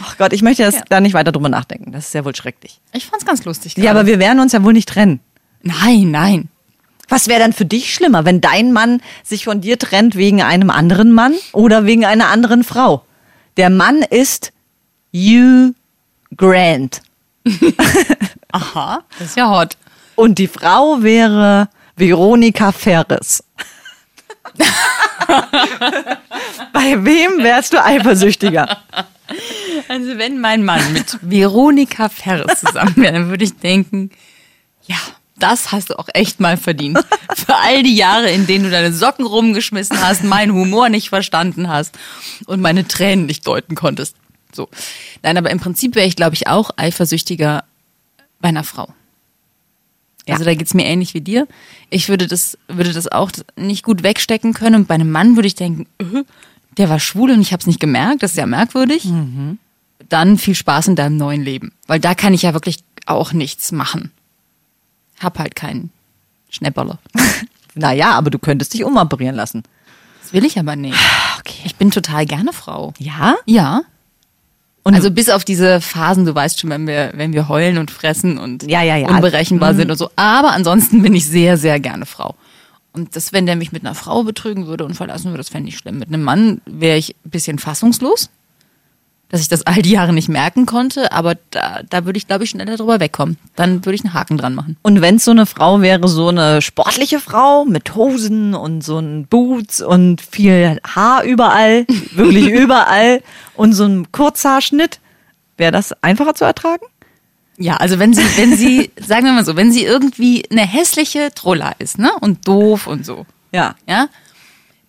Ach 0.03 0.17
Gott, 0.17 0.31
ich 0.31 0.41
möchte 0.41 0.63
jetzt 0.63 0.83
da 0.87 1.01
nicht 1.01 1.13
weiter 1.13 1.33
drüber 1.33 1.49
nachdenken. 1.49 1.91
Das 1.91 2.07
ist 2.07 2.13
ja 2.13 2.23
wohl 2.23 2.35
schrecklich. 2.35 2.79
Ich 2.93 3.05
fand's 3.05 3.25
ganz 3.25 3.43
lustig. 3.43 3.77
Ja, 3.77 3.91
aber 3.91 4.05
wir 4.05 4.17
werden 4.17 4.39
uns 4.39 4.53
ja 4.53 4.63
wohl 4.63 4.73
nicht 4.73 4.89
trennen. 4.89 5.19
Nein, 5.63 6.11
nein. 6.11 6.49
Was 7.09 7.27
wäre 7.27 7.39
dann 7.39 7.53
für 7.53 7.65
dich 7.65 7.93
schlimmer, 7.93 8.23
wenn 8.25 8.39
dein 8.41 8.71
Mann 8.71 9.01
sich 9.23 9.43
von 9.45 9.59
dir 9.61 9.77
trennt 9.77 10.15
wegen 10.15 10.41
einem 10.41 10.69
anderen 10.69 11.11
Mann 11.11 11.33
oder 11.51 11.85
wegen 11.85 12.05
einer 12.05 12.27
anderen 12.29 12.63
Frau? 12.63 13.03
Der 13.57 13.69
Mann 13.69 14.01
ist 14.01 14.53
Hugh 15.13 15.73
Grant 16.37 17.01
Aha, 18.53 19.03
das 19.19 19.29
ist 19.29 19.37
ja 19.37 19.49
hot. 19.49 19.75
und 20.15 20.37
die 20.39 20.47
Frau 20.47 21.01
wäre 21.03 21.67
Veronika 21.97 22.71
Ferris. 22.71 23.43
Bei 26.73 27.03
wem 27.03 27.43
wärst 27.43 27.73
du 27.73 27.83
eifersüchtiger? 27.83 28.77
Also 29.87 30.17
wenn 30.17 30.39
mein 30.39 30.63
Mann 30.63 30.93
mit 30.93 31.17
Veronika 31.21 32.09
Ferres 32.09 32.59
zusammen 32.59 32.95
wäre, 32.97 33.13
dann 33.13 33.29
würde 33.29 33.43
ich 33.43 33.57
denken, 33.57 34.11
ja, 34.85 34.97
das 35.41 35.71
hast 35.71 35.89
du 35.89 35.99
auch 35.99 36.07
echt 36.13 36.39
mal 36.39 36.57
verdient. 36.57 36.99
Für 37.35 37.55
all 37.55 37.83
die 37.83 37.95
Jahre, 37.95 38.29
in 38.31 38.47
denen 38.47 38.65
du 38.65 38.71
deine 38.71 38.93
Socken 38.93 39.25
rumgeschmissen 39.25 40.01
hast, 40.01 40.23
meinen 40.23 40.53
Humor 40.53 40.89
nicht 40.89 41.09
verstanden 41.09 41.67
hast 41.67 41.97
und 42.45 42.61
meine 42.61 42.87
Tränen 42.87 43.25
nicht 43.25 43.45
deuten 43.47 43.75
konntest. 43.75 44.15
So. 44.53 44.69
Nein, 45.23 45.37
aber 45.37 45.49
im 45.49 45.59
Prinzip 45.59 45.95
wäre 45.95 46.07
ich, 46.07 46.15
glaube 46.15 46.35
ich, 46.35 46.47
auch 46.47 46.71
eifersüchtiger 46.77 47.63
bei 48.39 48.49
einer 48.49 48.63
Frau. 48.63 48.93
Also 50.29 50.45
da 50.45 50.53
geht's 50.53 50.73
mir 50.73 50.85
ähnlich 50.85 51.13
wie 51.13 51.21
dir. 51.21 51.47
Ich 51.89 52.07
würde 52.07 52.27
das, 52.27 52.57
würde 52.67 52.93
das 52.93 53.11
auch 53.11 53.31
nicht 53.57 53.83
gut 53.83 54.03
wegstecken 54.03 54.53
können. 54.53 54.75
Und 54.75 54.87
bei 54.87 54.95
einem 54.95 55.11
Mann 55.11 55.35
würde 55.35 55.47
ich 55.47 55.55
denken, 55.55 55.87
äh, 55.99 56.23
der 56.77 56.89
war 56.89 56.99
schwul 56.99 57.31
und 57.31 57.41
ich 57.41 57.51
habe 57.51 57.61
es 57.61 57.67
nicht 57.67 57.79
gemerkt, 57.79 58.23
das 58.23 58.31
ist 58.31 58.37
ja 58.37 58.45
merkwürdig. 58.45 59.03
Dann 60.07 60.37
viel 60.37 60.55
Spaß 60.55 60.89
in 60.89 60.95
deinem 60.95 61.17
neuen 61.17 61.43
Leben. 61.43 61.73
Weil 61.87 61.99
da 61.99 62.15
kann 62.15 62.33
ich 62.33 62.43
ja 62.43 62.53
wirklich 62.53 62.77
auch 63.05 63.33
nichts 63.33 63.71
machen. 63.71 64.11
Hab 65.21 65.39
halt 65.39 65.55
keinen 65.55 65.91
Schnäpperle. 66.49 66.97
Naja, 67.73 68.11
aber 68.15 68.29
du 68.29 68.37
könntest 68.37 68.73
dich 68.73 68.83
umoperieren 68.83 69.33
lassen. 69.37 69.63
Das 70.21 70.33
will 70.33 70.43
ich 70.43 70.59
aber 70.59 70.75
nicht. 70.75 70.97
Okay. 71.39 71.61
Ich 71.63 71.77
bin 71.77 71.89
total 71.89 72.25
gerne 72.25 72.51
Frau. 72.51 72.93
Ja? 72.99 73.35
Ja. 73.45 73.83
Und- 74.83 74.93
also 74.93 75.09
bis 75.09 75.29
auf 75.29 75.45
diese 75.45 75.79
Phasen, 75.79 76.25
du 76.25 76.35
weißt 76.35 76.59
schon, 76.59 76.69
wenn 76.69 76.85
wir, 76.85 77.11
wenn 77.15 77.31
wir 77.31 77.47
heulen 77.47 77.77
und 77.77 77.89
fressen 77.89 78.37
und 78.37 78.63
Ja, 78.69 78.81
ja, 78.81 78.97
ja. 78.97 79.07
unberechenbar 79.07 79.73
sind 79.73 79.89
und 79.89 79.95
so. 79.97 80.09
Aber 80.17 80.51
ansonsten 80.51 81.01
bin 81.01 81.13
ich 81.13 81.25
sehr, 81.25 81.55
sehr 81.57 81.79
gerne 81.79 82.05
Frau. 82.05 82.35
Und 82.91 83.15
das, 83.15 83.31
wenn 83.31 83.45
der 83.45 83.55
mich 83.55 83.71
mit 83.71 83.85
einer 83.85 83.95
Frau 83.95 84.23
betrügen 84.23 84.67
würde 84.67 84.83
und 84.83 84.95
verlassen 84.95 85.27
würde, 85.27 85.37
das 85.37 85.47
fände 85.47 85.69
ich 85.69 85.77
schlimm. 85.77 85.97
Mit 85.99 86.09
einem 86.09 86.23
Mann 86.23 86.59
wäre 86.65 86.97
ich 86.97 87.15
ein 87.25 87.29
bisschen 87.29 87.57
fassungslos, 87.57 88.29
dass 89.31 89.41
ich 89.41 89.47
das 89.47 89.65
all 89.65 89.81
die 89.81 89.91
Jahre 89.91 90.11
nicht 90.11 90.27
merken 90.27 90.65
konnte, 90.65 91.11
aber 91.13 91.35
da, 91.51 91.81
da 91.89 92.05
würde 92.05 92.17
ich, 92.17 92.27
glaube 92.27 92.43
ich, 92.43 92.49
schneller 92.49 92.75
drüber 92.75 92.99
wegkommen. 92.99 93.37
Dann 93.55 93.85
würde 93.85 93.95
ich 93.95 94.03
einen 94.03 94.13
Haken 94.13 94.37
dran 94.37 94.53
machen. 94.53 94.75
Und 94.81 94.99
wenn 95.01 95.15
es 95.15 95.25
so 95.25 95.31
eine 95.31 95.45
Frau 95.45 95.81
wäre, 95.81 96.07
so 96.09 96.27
eine 96.27 96.61
sportliche 96.61 97.21
Frau 97.21 97.63
mit 97.63 97.95
Hosen 97.95 98.53
und 98.53 98.83
so 98.83 98.99
ein 98.99 99.27
Boots 99.27 99.81
und 99.81 100.19
viel 100.19 100.79
Haar 100.85 101.23
überall, 101.23 101.85
wirklich 102.11 102.49
überall 102.49 103.21
und 103.55 103.71
so 103.71 103.85
ein 103.85 104.11
Kurzhaarschnitt, 104.11 104.99
wäre 105.55 105.71
das 105.71 105.93
einfacher 106.03 106.35
zu 106.35 106.43
ertragen? 106.43 106.85
Ja, 107.57 107.77
also 107.77 107.99
wenn 107.99 108.13
sie, 108.13 108.23
wenn 108.35 108.57
sie, 108.57 108.91
sagen 108.99 109.25
wir 109.25 109.31
mal 109.31 109.45
so, 109.45 109.55
wenn 109.55 109.71
sie 109.71 109.85
irgendwie 109.85 110.43
eine 110.51 110.67
hässliche 110.67 111.29
Trolla 111.33 111.73
ist, 111.79 111.97
ne? 111.97 112.11
Und 112.19 112.47
doof 112.47 112.87
und 112.87 113.05
so. 113.05 113.25
Ja. 113.53 113.75
ja, 113.87 114.07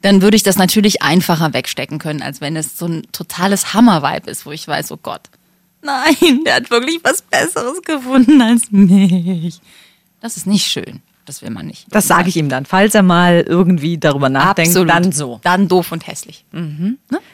dann 0.02 0.20
würde 0.22 0.36
ich 0.36 0.42
das 0.42 0.56
natürlich 0.56 1.00
einfacher 1.02 1.52
wegstecken 1.54 1.98
können, 1.98 2.22
als 2.22 2.40
wenn 2.40 2.56
es 2.56 2.78
so 2.78 2.86
ein 2.86 3.02
totales 3.12 3.72
Hammer-Vibe 3.74 4.30
ist, 4.30 4.44
wo 4.46 4.52
ich 4.52 4.66
weiß, 4.68 4.92
oh 4.92 4.98
Gott, 5.02 5.22
nein, 5.82 6.44
der 6.44 6.56
hat 6.56 6.70
wirklich 6.70 7.00
was 7.02 7.22
Besseres 7.22 7.80
gefunden 7.82 8.40
als 8.42 8.70
mich. 8.70 9.60
Das 10.20 10.36
ist 10.36 10.46
nicht 10.46 10.66
schön. 10.66 11.00
Das 11.24 11.40
will 11.40 11.50
man 11.50 11.66
nicht. 11.68 11.86
Das 11.90 12.08
sage 12.08 12.28
ich 12.28 12.36
ihm 12.36 12.48
dann. 12.48 12.66
Falls 12.66 12.96
er 12.96 13.04
mal 13.04 13.44
irgendwie 13.48 13.96
darüber 13.96 14.28
nachdenkt, 14.28 14.70
Absolut. 14.70 14.90
dann 14.90 15.12
so. 15.12 15.38
Dann 15.44 15.68
doof 15.68 15.92
und 15.92 16.04
hässlich. 16.08 16.44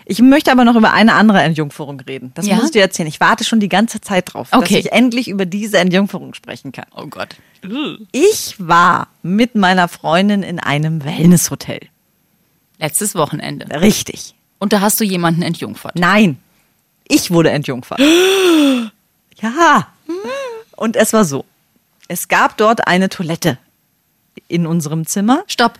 Ich 0.04 0.20
möchte 0.20 0.52
aber 0.52 0.64
noch 0.66 0.76
über 0.76 0.92
eine 0.92 1.14
andere 1.14 1.40
Entjungferung 1.40 1.98
reden. 2.00 2.30
Das 2.34 2.46
Ja? 2.46 2.56
muss 2.56 2.66
ich 2.66 2.70
dir 2.72 2.82
erzählen. 2.82 3.08
Ich 3.08 3.18
warte 3.18 3.44
schon 3.44 3.60
die 3.60 3.70
ganze 3.70 4.02
Zeit 4.02 4.34
drauf, 4.34 4.50
dass 4.50 4.60
Okay. 4.60 4.78
ich 4.78 4.92
endlich 4.92 5.28
über 5.28 5.46
diese 5.46 5.78
Entjungferung 5.78 6.34
sprechen 6.34 6.70
kann. 6.70 6.84
Oh 6.94 7.06
Gott. 7.06 7.36
Ich 8.12 8.56
war 8.58 9.08
mit 9.22 9.54
meiner 9.54 9.88
Freundin 9.88 10.42
in 10.42 10.60
einem 10.60 11.02
Wellnesshotel. 11.02 11.80
Letztes 12.78 13.14
Wochenende. 13.14 13.80
Richtig. 13.80 14.34
Und 14.58 14.72
da 14.72 14.80
hast 14.80 15.00
du 15.00 15.04
jemanden 15.04 15.42
entjungfert. 15.42 15.96
Nein. 15.96 16.38
Ich 17.06 17.30
wurde 17.30 17.50
entjungfert. 17.50 18.00
ja. 19.40 19.88
Und 20.76 20.96
es 20.96 21.12
war 21.12 21.24
so. 21.24 21.44
Es 22.08 22.28
gab 22.28 22.56
dort 22.56 22.86
eine 22.86 23.08
Toilette 23.08 23.58
in 24.46 24.66
unserem 24.66 25.06
Zimmer. 25.06 25.44
Stopp. 25.46 25.78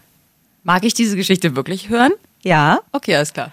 Mag 0.65 0.85
ich 0.85 0.95
diese 0.95 1.17
Geschichte 1.17 1.57
wirklich 1.57 1.89
hören? 1.89 2.13
Ja. 2.43 2.81
Okay, 2.93 3.15
alles 3.17 3.33
klar. 3.33 3.53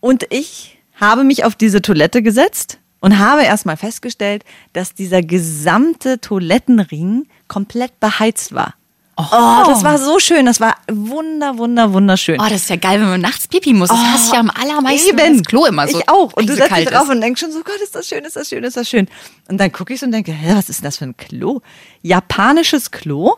Und 0.00 0.26
ich 0.30 0.78
habe 0.94 1.24
mich 1.24 1.44
auf 1.44 1.54
diese 1.54 1.82
Toilette 1.82 2.22
gesetzt 2.22 2.78
und 3.00 3.18
habe 3.18 3.42
erstmal 3.42 3.76
festgestellt, 3.76 4.44
dass 4.72 4.94
dieser 4.94 5.22
gesamte 5.22 6.20
Toilettenring 6.20 7.26
komplett 7.48 7.98
beheizt 8.00 8.54
war. 8.54 8.74
Oh, 9.16 9.64
das 9.66 9.84
war 9.84 9.98
so 9.98 10.18
schön. 10.18 10.46
Das 10.46 10.58
war 10.60 10.74
wunder, 10.90 11.58
wunder, 11.58 11.92
wunderschön. 11.92 12.40
Oh, 12.40 12.44
das 12.44 12.62
ist 12.62 12.70
ja 12.70 12.76
geil, 12.76 13.00
wenn 13.00 13.08
man 13.10 13.20
nachts 13.20 13.46
pipi 13.46 13.74
muss. 13.74 13.90
Das 13.90 13.98
hasse 13.98 14.26
ich 14.28 14.32
ja 14.32 14.40
am 14.40 14.50
allermeisten, 14.50 15.16
wenn 15.18 15.38
das 15.38 15.46
Klo 15.46 15.66
immer 15.66 15.86
so 15.86 15.98
Ich 15.98 16.08
auch. 16.08 16.32
Und 16.32 16.48
du 16.48 16.54
setzt 16.54 16.74
dich 16.76 16.86
drauf 16.88 17.04
ist. 17.04 17.10
und 17.10 17.20
denkst 17.20 17.40
schon 17.40 17.52
so, 17.52 17.58
Gott, 17.62 17.78
ist 17.82 17.94
das 17.94 18.08
schön, 18.08 18.24
ist 18.24 18.36
das 18.36 18.48
schön, 18.48 18.64
ist 18.64 18.76
das 18.76 18.88
schön. 18.88 19.08
Und 19.48 19.58
dann 19.58 19.70
gucke 19.70 19.92
ich 19.92 20.00
so 20.00 20.06
und 20.06 20.12
denke, 20.12 20.32
hä, 20.32 20.54
was 20.54 20.68
ist 20.70 20.80
denn 20.80 20.84
das 20.86 20.96
für 20.96 21.04
ein 21.04 21.16
Klo? 21.16 21.60
Japanisches 22.00 22.90
Klo. 22.90 23.34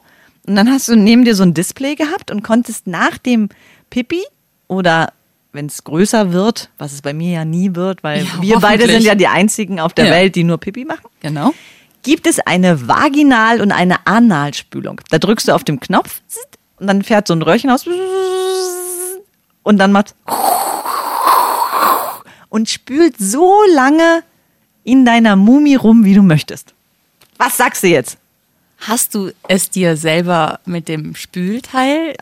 Und 0.46 0.56
dann 0.56 0.70
hast 0.70 0.88
du 0.88 0.94
neben 0.96 1.24
dir 1.24 1.34
so 1.34 1.42
ein 1.42 1.54
Display 1.54 1.94
gehabt 1.96 2.30
und 2.30 2.42
konntest 2.42 2.86
nach 2.86 3.18
dem 3.18 3.48
Pipi 3.90 4.22
oder 4.68 5.12
wenn 5.52 5.66
es 5.66 5.84
größer 5.84 6.32
wird, 6.32 6.70
was 6.78 6.92
es 6.92 7.02
bei 7.02 7.12
mir 7.14 7.30
ja 7.30 7.44
nie 7.44 7.74
wird, 7.74 8.02
weil 8.02 8.24
Ja, 8.24 8.42
wir 8.42 8.58
beide 8.58 8.86
sind 8.88 9.02
ja 9.04 9.14
die 9.14 9.28
einzigen 9.28 9.78
auf 9.80 9.92
der 9.92 10.06
Ja. 10.06 10.10
Welt, 10.12 10.34
die 10.34 10.44
nur 10.44 10.58
Pipi 10.58 10.84
machen 10.84 11.06
Genau. 11.20 11.54
Gibt 12.04 12.28
es 12.28 12.38
eine 12.38 12.86
Vaginal- 12.86 13.60
und 13.60 13.72
eine 13.72 14.06
Analspülung. 14.06 15.00
Da 15.10 15.18
drückst 15.18 15.48
du 15.48 15.52
auf 15.52 15.64
den 15.64 15.80
Knopf 15.80 16.20
und 16.78 16.86
dann 16.86 17.02
fährt 17.02 17.26
so 17.26 17.34
ein 17.34 17.42
Röhrchen 17.42 17.70
aus 17.70 17.86
und 19.64 19.78
dann 19.78 19.90
macht 19.90 20.14
und 22.48 22.68
spült 22.68 23.16
so 23.18 23.58
lange 23.74 24.22
in 24.84 25.04
deiner 25.04 25.34
Mumie 25.34 25.74
rum, 25.74 26.04
wie 26.04 26.14
du 26.14 26.22
möchtest. 26.22 26.74
Was 27.36 27.56
sagst 27.56 27.82
du 27.82 27.88
jetzt? 27.88 28.18
Hast 28.78 29.14
du 29.14 29.32
es 29.48 29.70
dir 29.70 29.96
selber 29.96 30.60
mit 30.66 30.88
dem 30.88 31.16
Spülteil? 31.16 32.14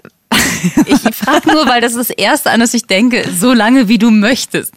Ich 0.86 1.00
frage 1.14 1.52
nur, 1.52 1.66
weil 1.66 1.80
das 1.80 1.92
ist 1.92 2.10
das 2.10 2.16
Erste, 2.16 2.50
an 2.50 2.60
das 2.60 2.72
ich 2.72 2.86
denke, 2.86 3.28
so 3.36 3.52
lange 3.52 3.88
wie 3.88 3.98
du 3.98 4.10
möchtest. 4.10 4.72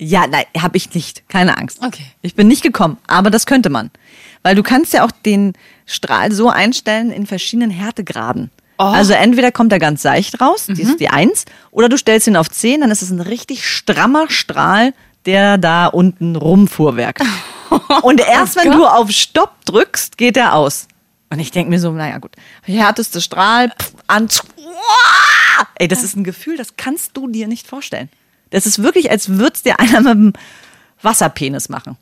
Ja? 0.00 0.26
Nein, 0.26 0.44
habe 0.58 0.76
ich 0.76 0.92
nicht. 0.94 1.28
Keine 1.28 1.56
Angst. 1.56 1.80
Okay. 1.82 2.04
Ich 2.22 2.34
bin 2.34 2.48
nicht 2.48 2.62
gekommen, 2.62 2.98
aber 3.06 3.30
das 3.30 3.46
könnte 3.46 3.70
man. 3.70 3.90
Weil 4.42 4.54
du 4.54 4.62
kannst 4.62 4.92
ja 4.92 5.04
auch 5.04 5.10
den 5.10 5.52
Strahl 5.86 6.32
so 6.32 6.48
einstellen 6.48 7.10
in 7.10 7.26
verschiedenen 7.26 7.70
Härtegraden. 7.70 8.50
Oh. 8.78 8.84
Also 8.84 9.12
entweder 9.12 9.52
kommt 9.52 9.72
er 9.72 9.78
ganz 9.78 10.00
seicht 10.00 10.40
raus, 10.40 10.66
die 10.66 10.80
ist 10.80 11.00
die 11.00 11.10
1, 11.10 11.44
oder 11.70 11.90
du 11.90 11.98
stellst 11.98 12.26
ihn 12.26 12.36
auf 12.36 12.48
10, 12.48 12.80
dann 12.80 12.90
ist 12.90 13.02
es 13.02 13.10
ein 13.10 13.20
richtig 13.20 13.68
strammer 13.68 14.30
Strahl, 14.30 14.94
der 15.26 15.58
da 15.58 15.86
unten 15.86 16.34
rumfuhrwerkt. 16.34 17.22
Und 18.02 18.20
erst 18.20 18.56
wenn 18.56 18.72
du 18.72 18.86
auf 18.86 19.10
Stopp 19.10 19.52
drückst, 19.66 20.16
geht 20.16 20.38
er 20.38 20.54
aus. 20.54 20.88
Und 21.28 21.40
ich 21.40 21.50
denke 21.50 21.68
mir 21.68 21.78
so, 21.78 21.92
naja 21.92 22.16
gut, 22.18 22.32
härteste 22.62 23.20
Strahl, 23.20 23.68
pff, 23.68 23.92
an, 24.06 24.28
Uah! 24.56 25.66
ey, 25.74 25.86
das 25.86 26.02
ist 26.02 26.16
ein 26.16 26.24
Gefühl, 26.24 26.56
das 26.56 26.76
kannst 26.78 27.16
du 27.18 27.28
dir 27.28 27.48
nicht 27.48 27.66
vorstellen. 27.66 28.08
Das 28.50 28.66
ist 28.66 28.82
wirklich, 28.82 29.10
als 29.10 29.28
würde 29.28 29.52
es 29.54 29.62
dir 29.62 29.80
einer 29.80 30.00
mit 30.00 30.12
dem 30.12 30.32
Wasserpenis 31.02 31.68
machen. 31.68 31.96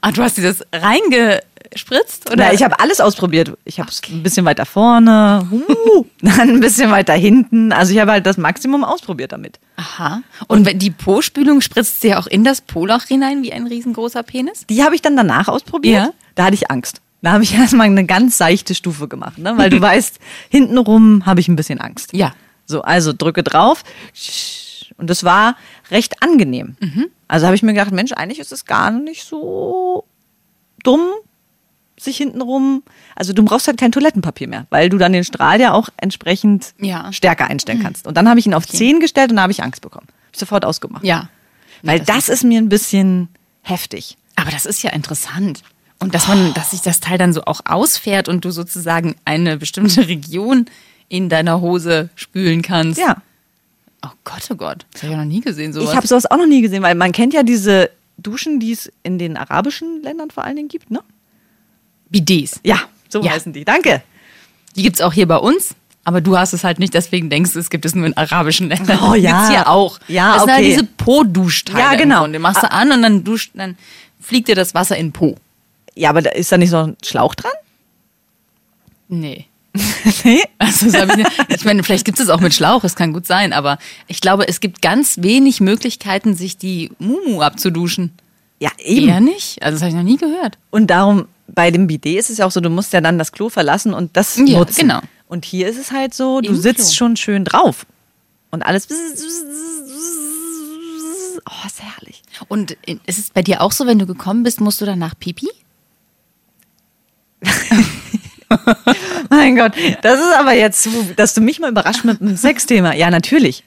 Ah, 0.00 0.10
du 0.10 0.22
hast 0.22 0.36
dir 0.36 0.42
das 0.42 0.64
reingespritzt? 0.72 2.30
Oder? 2.30 2.46
Na, 2.46 2.52
ich 2.52 2.62
habe 2.64 2.80
alles 2.80 3.00
ausprobiert. 3.00 3.56
Ich 3.64 3.78
habe 3.78 3.88
es 3.90 4.00
ein 4.08 4.22
bisschen 4.22 4.44
weiter 4.44 4.66
vorne, 4.66 5.46
uh, 5.52 6.04
dann 6.22 6.50
ein 6.50 6.60
bisschen 6.60 6.90
weiter 6.90 7.12
hinten. 7.14 7.70
Also 7.72 7.92
ich 7.92 8.00
habe 8.00 8.10
halt 8.10 8.26
das 8.26 8.36
Maximum 8.36 8.82
ausprobiert 8.82 9.32
damit. 9.32 9.60
Aha. 9.76 10.22
Und 10.48 10.66
wenn 10.66 10.78
die 10.78 10.90
Po-Spülung 10.90 11.60
spritzt 11.60 12.00
sie 12.00 12.08
ja 12.08 12.18
auch 12.18 12.26
in 12.26 12.42
das 12.42 12.62
Po-Loch 12.62 13.04
hinein 13.04 13.42
wie 13.42 13.52
ein 13.52 13.66
riesengroßer 13.66 14.24
Penis? 14.24 14.66
Die 14.68 14.82
habe 14.82 14.96
ich 14.96 15.02
dann 15.02 15.16
danach 15.16 15.46
ausprobiert. 15.46 16.06
Ja. 16.06 16.12
Da 16.34 16.46
hatte 16.46 16.54
ich 16.54 16.70
Angst. 16.70 17.00
Da 17.22 17.32
habe 17.32 17.44
ich 17.44 17.54
erstmal 17.58 17.86
eine 17.86 18.06
ganz 18.06 18.38
seichte 18.38 18.74
Stufe 18.74 19.06
gemacht, 19.06 19.38
ne? 19.38 19.56
weil 19.56 19.70
du 19.70 19.80
weißt, 19.80 20.18
hintenrum 20.48 21.26
habe 21.26 21.40
ich 21.40 21.48
ein 21.48 21.56
bisschen 21.56 21.80
Angst. 21.80 22.12
Ja. 22.12 22.32
So, 22.66 22.82
also 22.82 23.12
drücke 23.12 23.42
drauf. 23.42 23.84
Und 24.96 25.08
das 25.08 25.24
war 25.24 25.56
recht 25.90 26.22
angenehm. 26.22 26.76
Also 27.28 27.46
habe 27.46 27.56
ich 27.56 27.62
mir 27.62 27.72
gedacht, 27.72 27.92
Mensch, 27.92 28.12
eigentlich 28.12 28.38
ist 28.38 28.52
es 28.52 28.64
gar 28.64 28.90
nicht 28.90 29.24
so 29.24 30.04
dumm, 30.82 31.06
sich 31.98 32.16
hintenrum. 32.16 32.82
Also 33.14 33.32
du 33.32 33.44
brauchst 33.44 33.66
halt 33.66 33.78
kein 33.78 33.92
Toilettenpapier 33.92 34.48
mehr, 34.48 34.66
weil 34.70 34.88
du 34.88 34.96
dann 34.98 35.12
den 35.12 35.24
Strahl 35.24 35.60
ja 35.60 35.72
auch 35.72 35.88
entsprechend 35.98 36.74
Ja. 36.78 37.12
stärker 37.12 37.46
einstellen 37.46 37.82
kannst. 37.82 38.06
Und 38.06 38.16
dann 38.16 38.28
habe 38.28 38.40
ich 38.40 38.46
ihn 38.46 38.54
auf 38.54 38.66
10 38.66 39.00
gestellt 39.00 39.30
und 39.30 39.36
da 39.36 39.42
habe 39.42 39.52
ich 39.52 39.62
Angst 39.62 39.82
bekommen. 39.82 40.06
Hab 40.08 40.32
ich 40.34 40.38
sofort 40.40 40.64
ausgemacht. 40.64 41.04
Ja. 41.04 41.28
Weil 41.82 42.00
das, 42.00 42.28
ist 42.28 42.44
mir 42.44 42.58
ein 42.58 42.68
bisschen 42.68 43.28
heftig. 43.62 44.16
Aber 44.36 44.50
das 44.50 44.64
ist 44.66 44.82
ja 44.82 44.90
interessant. 44.90 45.62
Und 45.98 46.14
dass 46.14 46.28
man, 46.28 46.54
dass 46.54 46.70
sich 46.70 46.80
das 46.80 47.00
Teil 47.00 47.18
dann 47.18 47.32
so 47.34 47.42
auch 47.44 47.60
ausfährt 47.66 48.28
und 48.28 48.44
du 48.44 48.50
sozusagen 48.50 49.16
eine 49.26 49.58
bestimmte 49.58 50.08
Region 50.08 50.66
in 51.08 51.28
deiner 51.28 51.60
Hose 51.60 52.08
spülen 52.14 52.62
kannst. 52.62 52.98
Ja. 52.98 53.16
Oh 54.04 54.10
Gott, 54.24 54.48
oh 54.50 54.54
Gott. 54.54 54.86
Das 54.92 55.02
habe 55.02 55.12
ich 55.12 55.18
ja 55.18 55.24
noch 55.24 55.30
nie 55.30 55.40
gesehen, 55.40 55.72
sowas. 55.72 55.90
Ich 55.90 55.96
habe 55.96 56.06
sowas 56.06 56.30
auch 56.30 56.36
noch 56.38 56.46
nie 56.46 56.62
gesehen, 56.62 56.82
weil 56.82 56.94
man 56.94 57.12
kennt 57.12 57.34
ja 57.34 57.42
diese 57.42 57.90
Duschen, 58.18 58.60
die 58.60 58.72
es 58.72 58.90
in 59.02 59.18
den 59.18 59.36
arabischen 59.36 60.02
Ländern 60.02 60.30
vor 60.30 60.44
allen 60.44 60.56
Dingen 60.56 60.68
gibt, 60.68 60.90
ne? 60.90 61.00
Bidets. 62.08 62.60
Ja, 62.64 62.80
so 63.08 63.22
Ja. 63.22 63.32
heißen 63.32 63.52
die. 63.52 63.64
Danke. 63.64 64.02
Die 64.76 64.82
gibt's 64.82 65.00
auch 65.00 65.12
hier 65.12 65.26
bei 65.28 65.36
uns. 65.36 65.74
Aber 66.02 66.22
du 66.22 66.36
hast 66.36 66.54
es 66.54 66.64
halt 66.64 66.78
nicht, 66.78 66.94
deswegen 66.94 67.28
denkst 67.28 67.52
du, 67.52 67.58
es 67.58 67.68
gibt 67.68 67.84
es 67.84 67.94
nur 67.94 68.06
in 68.06 68.16
arabischen 68.16 68.68
Ländern. 68.68 68.98
Oh, 69.02 69.14
ja. 69.14 69.32
Gibt's 69.32 69.50
hier 69.50 69.68
auch. 69.68 69.98
Ja, 70.08 70.32
das 70.32 70.42
sind 70.44 70.52
halt 70.52 70.60
okay. 70.60 70.70
diese 70.70 70.84
Po-Duschteile. 70.84 71.78
Ja, 71.78 71.94
genau. 71.94 72.24
Und 72.24 72.32
den 72.32 72.40
machst 72.40 72.62
du 72.62 72.72
an 72.72 72.90
und 72.90 73.02
dann 73.02 73.22
duscht, 73.22 73.50
dann 73.54 73.76
fliegt 74.18 74.48
dir 74.48 74.54
das 74.54 74.74
Wasser 74.74 74.96
in 74.96 75.12
Po. 75.12 75.36
Ja, 75.94 76.08
aber 76.10 76.22
da 76.22 76.30
ist 76.30 76.50
da 76.50 76.56
nicht 76.56 76.70
so 76.70 76.78
ein 76.78 76.96
Schlauch 77.04 77.34
dran? 77.34 77.52
Nee. 79.08 79.46
nee. 80.24 80.42
Also, 80.70 80.98
hab 80.98 81.50
ich, 81.50 81.64
meine, 81.64 81.82
vielleicht 81.82 82.04
gibt 82.04 82.20
es 82.20 82.28
auch 82.28 82.40
mit 82.40 82.54
Schlauch, 82.54 82.84
es 82.84 82.94
kann 82.96 83.12
gut 83.12 83.26
sein, 83.26 83.52
aber 83.52 83.78
ich 84.06 84.20
glaube, 84.20 84.46
es 84.48 84.60
gibt 84.60 84.80
ganz 84.82 85.18
wenig 85.22 85.60
Möglichkeiten, 85.60 86.34
sich 86.36 86.56
die 86.56 86.90
Mumu 86.98 87.42
abzuduschen. 87.42 88.12
Ja, 88.60 88.70
eben. 88.78 89.08
Eher 89.08 89.20
nicht? 89.20 89.62
Also, 89.62 89.76
das 89.76 89.82
habe 89.82 89.90
ich 89.90 89.96
noch 89.96 90.02
nie 90.02 90.16
gehört. 90.18 90.58
Und 90.70 90.88
darum, 90.88 91.26
bei 91.48 91.70
dem 91.70 91.86
Bidet 91.86 92.18
ist 92.18 92.30
es 92.30 92.38
ja 92.38 92.46
auch 92.46 92.50
so, 92.50 92.60
du 92.60 92.70
musst 92.70 92.92
ja 92.92 93.00
dann 93.00 93.18
das 93.18 93.32
Klo 93.32 93.48
verlassen 93.48 93.92
und 93.94 94.16
das 94.16 94.36
Ja, 94.36 94.58
nutzen. 94.58 94.80
genau. 94.82 95.00
Und 95.28 95.44
hier 95.44 95.68
ist 95.68 95.78
es 95.78 95.90
halt 95.92 96.12
so, 96.14 96.40
du 96.40 96.50
Im 96.50 96.56
sitzt 96.60 96.88
Klo. 96.90 96.96
schon 97.06 97.16
schön 97.16 97.44
drauf. 97.44 97.86
Und 98.50 98.62
alles. 98.62 98.86
Oh, 101.46 101.66
ist 101.66 101.80
herrlich. 101.82 102.22
Und 102.48 102.76
ist 103.06 103.18
es 103.18 103.30
bei 103.30 103.42
dir 103.42 103.60
auch 103.62 103.72
so, 103.72 103.86
wenn 103.86 103.98
du 103.98 104.06
gekommen 104.06 104.42
bist, 104.42 104.60
musst 104.60 104.80
du 104.80 104.84
danach 104.84 105.14
Pipi? 105.18 105.48
Mein 109.40 109.56
Gott, 109.56 109.72
das 110.02 110.20
ist 110.20 110.32
aber 110.38 110.52
jetzt, 110.52 110.88
dass 111.16 111.34
du 111.34 111.40
mich 111.40 111.60
mal 111.60 111.70
überrascht 111.70 112.04
mit 112.04 112.20
einem 112.20 112.36
Sexthema. 112.36 112.94
Ja, 112.94 113.10
natürlich. 113.10 113.64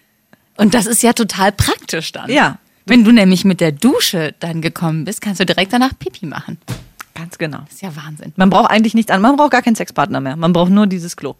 Und 0.57 0.73
das 0.73 0.85
ist 0.85 1.01
ja 1.01 1.13
total 1.13 1.51
praktisch 1.51 2.11
dann. 2.11 2.29
Ja. 2.29 2.59
Wenn 2.85 3.03
du 3.03 3.11
nämlich 3.11 3.45
mit 3.45 3.61
der 3.61 3.71
Dusche 3.71 4.35
dann 4.39 4.61
gekommen 4.61 5.05
bist, 5.05 5.21
kannst 5.21 5.39
du 5.39 5.45
direkt 5.45 5.73
danach 5.73 5.97
Pipi 5.97 6.25
machen. 6.25 6.57
Ganz 7.15 7.37
genau. 7.37 7.59
Das 7.65 7.75
ist 7.75 7.81
ja 7.81 7.95
Wahnsinn. 7.95 8.33
Man 8.35 8.49
braucht 8.49 8.71
eigentlich 8.71 8.93
nichts 8.93 9.11
an. 9.11 9.21
Man 9.21 9.35
braucht 9.35 9.51
gar 9.51 9.61
keinen 9.61 9.75
Sexpartner 9.75 10.19
mehr. 10.19 10.35
Man 10.35 10.51
braucht 10.51 10.71
nur 10.71 10.87
dieses 10.87 11.15
Klo. 11.15 11.35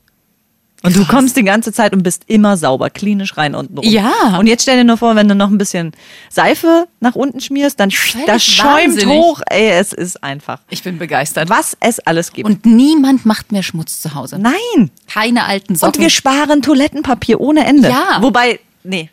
Und 0.86 0.96
du 0.98 1.06
kommst 1.06 1.38
die 1.38 1.44
ganze 1.44 1.72
Zeit 1.72 1.94
und 1.94 2.04
bist 2.04 2.24
immer 2.28 2.58
sauber, 2.58 2.90
klinisch 2.90 3.38
rein 3.38 3.56
unten 3.56 3.78
rum. 3.78 3.88
Ja. 3.88 4.38
Und 4.38 4.48
jetzt 4.48 4.64
stell 4.64 4.76
dir 4.78 4.84
nur 4.84 4.98
vor, 4.98 5.16
wenn 5.16 5.30
du 5.30 5.34
noch 5.36 5.50
ein 5.50 5.58
bisschen 5.58 5.94
Seife 6.30 6.88
nach 7.00 7.16
unten 7.16 7.40
schmierst, 7.40 7.80
dann 7.80 7.90
Völlig 7.90 8.28
das 8.28 8.44
schäumt 8.46 8.70
wahnsinnig. 8.90 9.08
hoch. 9.18 9.42
Ey, 9.50 9.70
es 9.72 9.94
ist 9.94 10.22
einfach. 10.24 10.60
Ich 10.70 10.84
bin 10.84 10.98
begeistert. 10.98 11.50
Was 11.50 11.78
es 11.80 12.00
alles 12.02 12.34
gibt. 12.34 12.50
Und 12.50 12.66
niemand 12.66 13.26
macht 13.26 13.54
mehr 13.54 13.64
Schmutz 13.64 14.02
zu 14.02 14.14
Hause. 14.14 14.38
Nein. 14.40 14.92
Keine 15.08 15.46
alten 15.46 15.74
Und 15.74 15.80
Socken. 15.80 16.02
wir 16.02 16.10
sparen 16.10 16.62
Toilettenpapier 16.62 17.40
ohne 17.40 17.66
Ende. 17.66 17.88
Ja. 17.90 18.18
Wobei, 18.22 18.60
nee, 18.84 19.10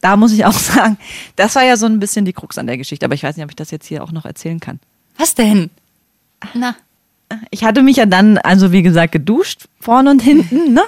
da 0.00 0.16
muss 0.16 0.32
ich 0.32 0.44
auch 0.44 0.52
sagen, 0.58 0.98
das 1.36 1.54
war 1.54 1.62
ja 1.64 1.76
so 1.76 1.86
ein 1.86 2.00
bisschen 2.00 2.24
die 2.24 2.32
Krux 2.32 2.58
an 2.58 2.66
der 2.66 2.78
Geschichte. 2.78 3.06
Aber 3.06 3.14
ich 3.14 3.22
weiß 3.22 3.36
nicht, 3.36 3.44
ob 3.44 3.50
ich 3.50 3.56
das 3.56 3.70
jetzt 3.70 3.86
hier 3.86 4.02
auch 4.02 4.10
noch 4.10 4.24
erzählen 4.24 4.58
kann. 4.58 4.80
Was 5.18 5.36
denn? 5.36 5.70
Na, 6.54 6.74
Ich 7.50 7.62
hatte 7.64 7.82
mich 7.82 7.96
ja 7.96 8.06
dann, 8.06 8.36
also 8.38 8.72
wie 8.72 8.82
gesagt, 8.82 9.12
geduscht, 9.12 9.66
vorne 9.80 10.10
und 10.10 10.20
hinten, 10.20 10.74
ne? 10.74 10.82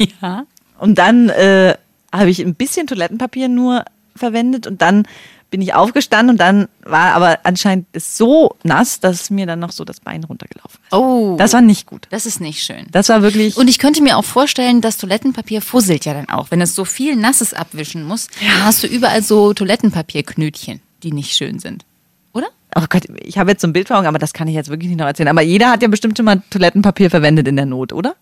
ja. 0.22 0.44
Und 0.78 0.98
dann 0.98 1.28
äh, 1.28 1.74
habe 2.12 2.30
ich 2.30 2.40
ein 2.40 2.54
bisschen 2.54 2.86
Toilettenpapier 2.86 3.48
nur 3.48 3.84
verwendet 4.16 4.66
und 4.66 4.82
dann 4.82 5.06
bin 5.50 5.62
ich 5.62 5.74
aufgestanden 5.74 6.34
und 6.34 6.38
dann 6.38 6.68
war 6.84 7.12
aber 7.12 7.40
anscheinend 7.42 7.86
es 7.92 8.16
so 8.16 8.54
nass, 8.62 9.00
dass 9.00 9.30
mir 9.30 9.46
dann 9.46 9.58
noch 9.58 9.72
so 9.72 9.84
das 9.84 9.98
Bein 10.00 10.22
runtergelaufen 10.22 10.78
ist. 10.82 10.92
Oh. 10.92 11.34
Das 11.38 11.52
war 11.52 11.60
nicht 11.60 11.86
gut. 11.86 12.06
Das 12.10 12.24
ist 12.24 12.40
nicht 12.40 12.62
schön. 12.62 12.86
Das 12.92 13.08
war 13.08 13.22
wirklich. 13.22 13.56
Und 13.56 13.68
ich 13.68 13.78
könnte 13.78 14.00
mir 14.02 14.16
auch 14.16 14.24
vorstellen, 14.24 14.80
das 14.80 14.96
Toilettenpapier 14.96 15.60
fusselt 15.60 16.04
ja 16.04 16.14
dann 16.14 16.28
auch. 16.28 16.50
Wenn 16.50 16.60
es 16.60 16.74
so 16.74 16.84
viel 16.84 17.16
Nasses 17.16 17.52
abwischen 17.52 18.04
muss, 18.04 18.28
dann 18.40 18.64
hast 18.64 18.84
du 18.84 18.86
überall 18.86 19.22
so 19.22 19.52
Toilettenpapierknötchen, 19.52 20.80
die 21.02 21.12
nicht 21.12 21.36
schön 21.36 21.58
sind. 21.58 21.84
Oder? 22.32 22.46
oh 22.76 22.84
Gott, 22.88 23.04
ich 23.20 23.38
habe 23.38 23.50
jetzt 23.50 23.62
so 23.62 23.66
ein 23.66 23.72
Bild 23.72 23.88
vor 23.88 23.98
Augen, 23.98 24.06
aber 24.06 24.18
das 24.18 24.32
kann 24.32 24.46
ich 24.46 24.54
jetzt 24.54 24.70
wirklich 24.70 24.88
nicht 24.88 24.98
noch 24.98 25.06
erzählen. 25.06 25.28
Aber 25.28 25.42
jeder 25.42 25.70
hat 25.70 25.82
ja 25.82 25.88
bestimmt 25.88 26.16
schon 26.16 26.26
mal 26.26 26.42
Toilettenpapier 26.50 27.10
verwendet 27.10 27.48
in 27.48 27.56
der 27.56 27.66
Not, 27.66 27.92
oder? 27.92 28.14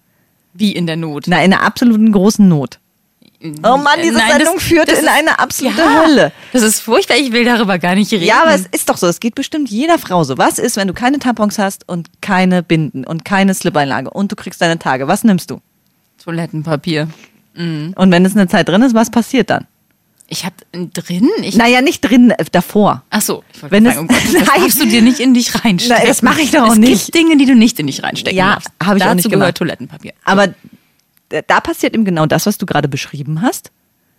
Wie 0.58 0.72
in 0.72 0.86
der 0.86 0.96
Not. 0.96 1.24
Na, 1.28 1.42
in 1.42 1.52
einer 1.52 1.62
absoluten 1.62 2.12
großen 2.12 2.46
Not. 2.48 2.78
Oh 3.62 3.76
Mann, 3.76 4.00
diese 4.02 4.14
Nein, 4.18 4.32
Sendung 4.32 4.54
das- 4.56 4.64
führte 4.64 4.90
das 4.90 4.98
in 4.98 5.04
ist- 5.06 5.10
eine 5.12 5.38
absolute 5.38 5.78
ja, 5.78 6.02
Hölle. 6.02 6.32
Das 6.52 6.62
ist 6.62 6.80
furchtbar, 6.80 7.16
ich 7.18 7.30
will 7.30 7.44
darüber 7.44 7.78
gar 7.78 7.94
nicht 7.94 8.10
reden. 8.12 8.24
Ja, 8.24 8.42
aber 8.42 8.52
es 8.54 8.66
ist 8.72 8.88
doch 8.90 8.96
so. 8.96 9.06
Es 9.06 9.20
geht 9.20 9.36
bestimmt 9.36 9.70
jeder 9.70 9.96
Frau 9.98 10.24
so. 10.24 10.36
Was 10.38 10.58
ist, 10.58 10.76
wenn 10.76 10.88
du 10.88 10.92
keine 10.94 11.20
Tampons 11.20 11.56
hast 11.58 11.88
und 11.88 12.08
keine 12.20 12.64
Binden 12.64 13.04
und 13.04 13.24
keine 13.24 13.54
Slip-Einlage 13.54 14.10
und 14.10 14.32
du 14.32 14.36
kriegst 14.36 14.60
deine 14.60 14.80
Tage? 14.80 15.06
Was 15.06 15.22
nimmst 15.22 15.50
du? 15.52 15.60
Toilettenpapier. 16.24 17.08
Und 17.56 17.94
wenn 18.10 18.24
es 18.24 18.36
eine 18.36 18.48
Zeit 18.48 18.68
drin 18.68 18.82
ist, 18.82 18.94
was 18.94 19.10
passiert 19.10 19.50
dann? 19.50 19.66
Ich 20.30 20.44
hab 20.44 20.52
drin? 20.72 21.28
Ich, 21.42 21.56
Naja, 21.56 21.80
nicht 21.80 22.02
drin, 22.02 22.30
äh, 22.32 22.44
davor. 22.52 23.02
Ach 23.08 23.22
so, 23.22 23.42
ich 23.54 23.62
wollte 23.62 23.74
Wenn 23.74 23.84
sagen, 23.86 24.06
es- 24.10 24.14
oh 24.16 24.20
Gott, 24.34 24.34
das 24.46 24.60
darfst 24.60 24.80
du 24.80 24.86
dir 24.86 25.00
nicht 25.02 25.20
in 25.20 25.32
dich 25.32 25.54
reinstecken. 25.64 25.96
Na, 26.02 26.06
das 26.06 26.20
mache 26.22 26.42
ich 26.42 26.50
doch 26.50 26.64
auch 26.68 26.72
es 26.72 26.78
nicht. 26.78 27.06
gibt 27.06 27.14
Dinge, 27.14 27.36
die 27.38 27.46
du 27.46 27.54
nicht 27.54 27.78
in 27.80 27.86
dich 27.86 28.02
reinstecken 28.02 28.36
Ja, 28.36 28.54
darfst. 28.54 28.68
hab 28.82 28.96
ich 28.96 29.02
auch 29.02 29.06
Dazu 29.06 29.14
nicht 29.16 29.24
gehört 29.24 29.38
gemacht. 29.40 29.56
Toilettenpapier. 29.56 30.12
Aber 30.24 30.48
da 31.30 31.60
passiert 31.60 31.94
eben 31.94 32.04
genau 32.04 32.26
das, 32.26 32.44
was 32.46 32.58
du 32.58 32.66
gerade 32.66 32.88
beschrieben 32.88 33.40
hast. 33.42 33.70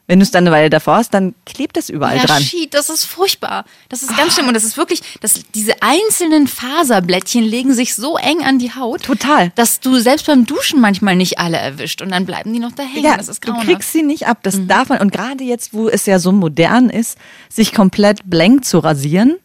Wenn 0.10 0.18
du 0.18 0.24
es 0.24 0.32
dann 0.32 0.48
eine 0.48 0.52
Weile 0.52 0.72
davor 0.72 0.96
hast, 0.96 1.14
dann 1.14 1.36
klebt 1.46 1.78
es 1.78 1.88
überall 1.88 2.18
ja, 2.18 2.24
dran. 2.26 2.42
Schied, 2.42 2.74
das 2.74 2.90
ist 2.90 3.06
furchtbar. 3.06 3.64
Das 3.90 4.02
ist 4.02 4.18
ganz 4.18 4.34
schlimm. 4.34 4.48
Und 4.48 4.56
das 4.56 4.64
ist 4.64 4.76
wirklich, 4.76 5.04
das, 5.22 5.44
diese 5.54 5.84
einzelnen 5.84 6.48
Faserblättchen 6.48 7.44
legen 7.44 7.76
sich 7.76 7.94
so 7.94 8.18
eng 8.18 8.42
an 8.44 8.58
die 8.58 8.74
Haut. 8.74 9.04
Total. 9.04 9.52
Dass 9.54 9.82
du 9.82 10.00
selbst 10.00 10.26
beim 10.26 10.48
Duschen 10.48 10.82
manchmal 10.82 11.16
nicht 11.16 11.38
alle 11.38 11.58
erwischt. 11.58 12.02
Und 12.02 12.10
dann 12.10 12.26
bleiben 12.26 12.52
die 12.52 12.58
noch 12.58 12.72
da 12.72 12.82
hängen. 12.82 13.06
Ja, 13.06 13.18
das 13.18 13.28
ist 13.28 13.44
du 13.44 13.52
grauenhaft. 13.52 13.68
kriegst 13.68 13.94
sie 13.94 14.02
nicht 14.02 14.26
ab. 14.26 14.40
Das 14.42 14.66
darf 14.66 14.90
man. 14.90 15.00
Und 15.00 15.12
gerade 15.12 15.44
jetzt, 15.44 15.76
wo 15.76 15.88
es 15.88 16.08
ja 16.08 16.18
so 16.18 16.32
modern 16.32 16.90
ist, 16.90 17.16
sich 17.48 17.72
komplett 17.72 18.28
blank 18.28 18.66
zu 18.66 18.80
rasieren, 18.80 19.38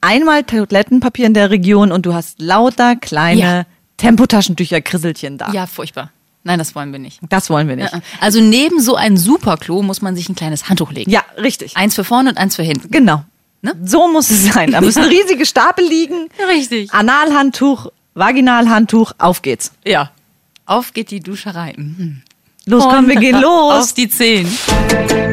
einmal 0.00 0.44
Toilettenpapier 0.44 1.26
in 1.26 1.34
der 1.34 1.50
Region 1.50 1.92
und 1.92 2.06
du 2.06 2.14
hast 2.14 2.40
lauter 2.40 2.96
kleine 2.96 3.38
Ja. 3.38 3.66
Tempotaschentücher, 3.98 4.80
Krisselchen 4.80 5.36
da. 5.36 5.52
Ja, 5.52 5.66
furchtbar. 5.66 6.10
Nein, 6.48 6.58
das 6.58 6.74
wollen 6.74 6.92
wir 6.92 6.98
nicht. 6.98 7.20
Das 7.28 7.50
wollen 7.50 7.68
wir 7.68 7.76
nicht. 7.76 7.92
Also 8.22 8.40
neben 8.40 8.80
so 8.80 8.96
ein 8.96 9.18
Superklo 9.18 9.82
muss 9.82 10.00
man 10.00 10.16
sich 10.16 10.30
ein 10.30 10.34
kleines 10.34 10.70
Handtuch 10.70 10.92
legen. 10.92 11.10
Ja, 11.10 11.22
richtig. 11.36 11.76
Eins 11.76 11.94
für 11.94 12.04
vorne 12.04 12.30
und 12.30 12.38
eins 12.38 12.56
für 12.56 12.62
hinten. 12.62 12.90
Genau. 12.90 13.22
Ne? 13.60 13.74
So 13.84 14.08
muss 14.10 14.30
es 14.30 14.50
sein. 14.50 14.70
Da 14.72 14.80
müssen 14.80 15.02
riesige 15.18 15.44
Stapel 15.44 15.84
liegen. 15.86 16.30
Richtig. 16.48 16.90
Analhandtuch, 16.94 17.88
Vaginalhandtuch, 18.14 19.12
auf 19.18 19.42
geht's. 19.42 19.72
Ja. 19.84 20.10
Auf 20.64 20.94
geht 20.94 21.10
die 21.10 21.20
Duscherei. 21.20 21.74
Mhm. 21.76 22.22
Los, 22.64 22.84
komm, 22.84 23.08
wir 23.08 23.16
gehen 23.16 23.36
Auf 23.36 23.42
los. 23.42 23.92
die 23.92 24.08
Zehen. 24.08 24.48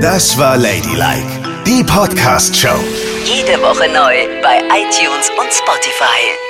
Das 0.02 0.38
war 0.38 0.58
Ladylike, 0.58 1.64
die 1.66 1.82
Podcast-Show. 1.86 2.78
Jede 3.24 3.62
Woche 3.62 3.88
neu 3.88 4.42
bei 4.42 4.58
iTunes 4.68 5.30
und 5.40 5.54
Spotify. 5.54 6.45